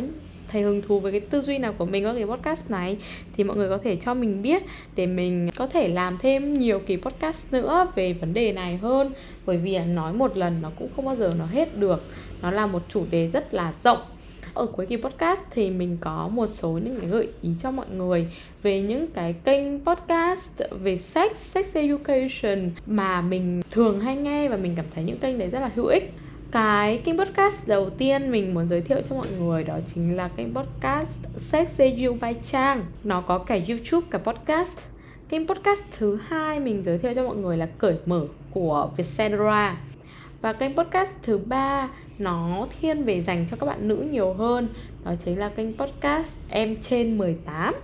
thấy 0.51 0.62
hứng 0.62 0.82
thú 0.82 1.00
với 1.00 1.12
cái 1.12 1.22
tư 1.22 1.41
duy 1.41 1.58
nào 1.58 1.74
của 1.77 1.86
mình 1.86 2.06
qua 2.06 2.13
cái 2.13 2.25
podcast 2.25 2.72
này 2.72 2.98
thì 3.34 3.44
mọi 3.44 3.58
người 3.58 3.70
có 3.70 3.77
thể 3.77 3.96
cho 3.96 4.13
mình 4.13 4.41
biết 4.41 4.63
để 4.96 5.06
mình 5.06 5.50
có 5.56 5.68
thể 5.68 5.88
làm 5.88 6.18
thêm 6.22 6.53
nhiều 6.53 6.79
kỳ 6.79 6.98
podcast 6.98 7.53
nữa 7.53 7.88
về 7.96 8.13
vấn 8.13 8.34
đề 8.34 8.51
này 8.51 8.77
hơn. 8.77 9.12
Bởi 9.46 9.58
vì 9.58 9.74
à, 9.74 9.86
nói 9.86 10.13
một 10.13 10.38
lần 10.38 10.62
nó 10.62 10.72
cũng 10.79 10.89
không 10.96 11.06
bao 11.06 11.15
giờ 11.15 11.32
nó 11.39 11.46
hết 11.46 11.77
được. 11.77 12.03
Nó 12.41 12.51
là 12.51 12.68
một 12.68 12.82
chủ 12.89 13.06
đề 13.12 13.27
rất 13.27 13.53
là 13.53 13.74
rộng. 13.84 14.00
Ở 14.53 14.65
cuối 14.65 14.86
kỳ 14.86 14.98
podcast 14.98 15.41
thì 15.51 15.70
mình 15.70 15.98
có 16.01 16.27
một 16.27 16.48
số 16.48 16.70
những 16.70 17.00
cái 17.00 17.10
gợi 17.10 17.27
ý 17.41 17.50
cho 17.60 17.72
mọi 17.72 17.86
người 17.98 18.27
về 18.63 18.82
những 18.82 19.08
cái 19.08 19.34
kênh 19.34 19.86
podcast 19.86 20.62
về 20.82 20.98
sex, 20.98 21.32
sex 21.36 21.75
education 21.75 22.72
mà 22.86 23.22
mình 23.22 23.62
thường 23.72 24.01
hay 24.01 24.15
nghe 24.15 24.50
và 24.50 24.58
mình 24.58 24.74
cảm 24.75 24.86
thấy 24.96 25.03
những 25.03 25.18
kênh 25.18 25.38
đấy 25.38 25.50
rất 25.50 25.60
là 25.60 25.72
hữu 25.75 25.86
ích 25.86 26.13
cái 26.51 26.98
kênh 26.98 27.18
podcast 27.18 27.68
đầu 27.68 27.89
tiên 27.89 28.32
mình 28.32 28.53
muốn 28.53 28.68
giới 28.68 28.82
thiệu 28.82 29.01
cho 29.10 29.15
mọi 29.15 29.27
người 29.39 29.63
đó 29.63 29.79
chính 29.94 30.15
là 30.18 30.27
kênh 30.27 30.56
podcast 30.56 31.20
Sex 31.38 31.79
review 31.79 32.20
by 32.20 32.39
Trang. 32.44 32.86
Nó 33.03 33.22
có 33.22 33.38
cả 33.38 33.60
YouTube, 33.70 34.08
cả 34.10 34.18
podcast. 34.18 34.79
Kênh 35.29 35.48
podcast 35.48 35.84
thứ 35.98 36.20
hai 36.27 36.60
mình 36.60 36.84
giới 36.84 36.98
thiệu 36.98 37.13
cho 37.15 37.24
mọi 37.24 37.36
người 37.36 37.58
là 37.58 37.65
Cởi 37.65 37.96
Mở 38.06 38.27
của 38.51 38.89
Vietcetera. 38.98 39.77
Và 40.41 40.53
kênh 40.53 40.75
podcast 40.75 41.12
thứ 41.24 41.38
ba 41.38 41.89
nó 42.20 42.68
thiên 42.79 43.03
về 43.03 43.22
dành 43.22 43.46
cho 43.51 43.58
các 43.58 43.65
bạn 43.65 43.88
nữ 43.88 44.08
nhiều 44.12 44.34
hơn. 44.34 44.68
Đó 45.06 45.13
chính 45.25 45.39
là 45.39 45.50
kênh 45.50 45.77
podcast 45.77 46.39
em 46.50 46.75
trên 46.82 47.18
18 47.18 47.75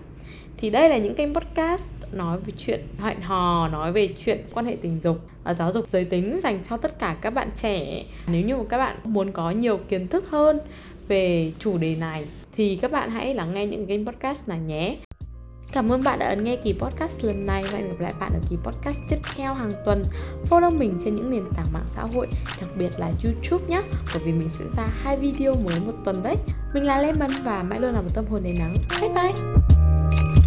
thì 0.66 0.72
đây 0.72 0.90
là 0.90 0.98
những 0.98 1.16
kênh 1.16 1.34
podcast 1.34 1.86
nói 2.12 2.38
về 2.46 2.54
chuyện 2.58 2.88
hẹn 3.00 3.22
hò 3.22 3.68
nói 3.68 3.92
về 3.92 4.10
chuyện 4.26 4.46
quan 4.54 4.66
hệ 4.66 4.78
tình 4.82 5.00
dục 5.04 5.18
và 5.44 5.54
giáo 5.54 5.72
dục 5.72 5.86
giới 5.90 6.06
tính 6.06 6.40
dành 6.44 6.60
cho 6.70 6.78
tất 6.78 7.00
cả 7.00 7.16
các 7.22 7.30
bạn 7.30 7.50
trẻ 7.56 8.04
nếu 8.28 8.42
như 8.42 8.56
các 8.70 8.78
bạn 8.78 8.98
muốn 9.04 9.32
có 9.32 9.52
nhiều 9.52 9.80
kiến 9.90 10.08
thức 10.08 10.26
hơn 10.30 10.60
về 11.08 11.52
chủ 11.60 11.78
đề 11.78 11.96
này 11.96 12.26
thì 12.56 12.76
các 12.82 12.92
bạn 12.92 13.10
hãy 13.10 13.34
lắng 13.34 13.54
nghe 13.54 13.66
những 13.66 13.88
kênh 13.88 14.06
podcast 14.06 14.50
này 14.50 14.60
nhé 14.60 14.98
Cảm 15.72 15.90
ơn 15.90 16.04
bạn 16.04 16.20
đã 16.20 16.28
ấn 16.28 16.44
nghe 16.44 16.56
kỳ 16.56 16.74
podcast 16.74 17.24
lần 17.24 17.46
này 17.46 17.64
và 17.64 17.78
hẹn 17.78 17.88
gặp 17.88 18.00
lại 18.00 18.14
bạn 18.20 18.32
ở 18.34 18.40
kỳ 18.50 18.58
podcast 18.64 19.00
tiếp 19.10 19.18
theo 19.36 19.54
hàng 19.54 19.72
tuần. 19.86 20.04
Follow 20.50 20.78
mình 20.78 20.98
trên 21.04 21.16
những 21.16 21.30
nền 21.30 21.44
tảng 21.56 21.66
mạng 21.74 21.86
xã 21.88 22.02
hội, 22.02 22.28
đặc 22.62 22.70
biệt 22.78 22.90
là 22.98 23.12
YouTube 23.24 23.66
nhé, 23.68 23.82
bởi 24.14 24.24
vì 24.26 24.32
mình 24.32 24.50
sẽ 24.50 24.66
ra 24.78 24.88
hai 25.04 25.18
video 25.18 25.54
mới 25.66 25.80
một 25.80 25.94
tuần 26.06 26.24
đấy. 26.24 26.36
Mình 26.74 26.84
là 26.84 27.02
Lemon 27.02 27.32
và 27.44 27.64
mãi 27.64 27.80
luôn 27.80 27.94
là 27.94 28.02
một 28.02 28.10
tâm 28.16 28.26
hồn 28.30 28.44
đầy 28.44 28.56
nắng. 28.60 28.74
Bye 29.02 29.10
bye! 29.10 30.45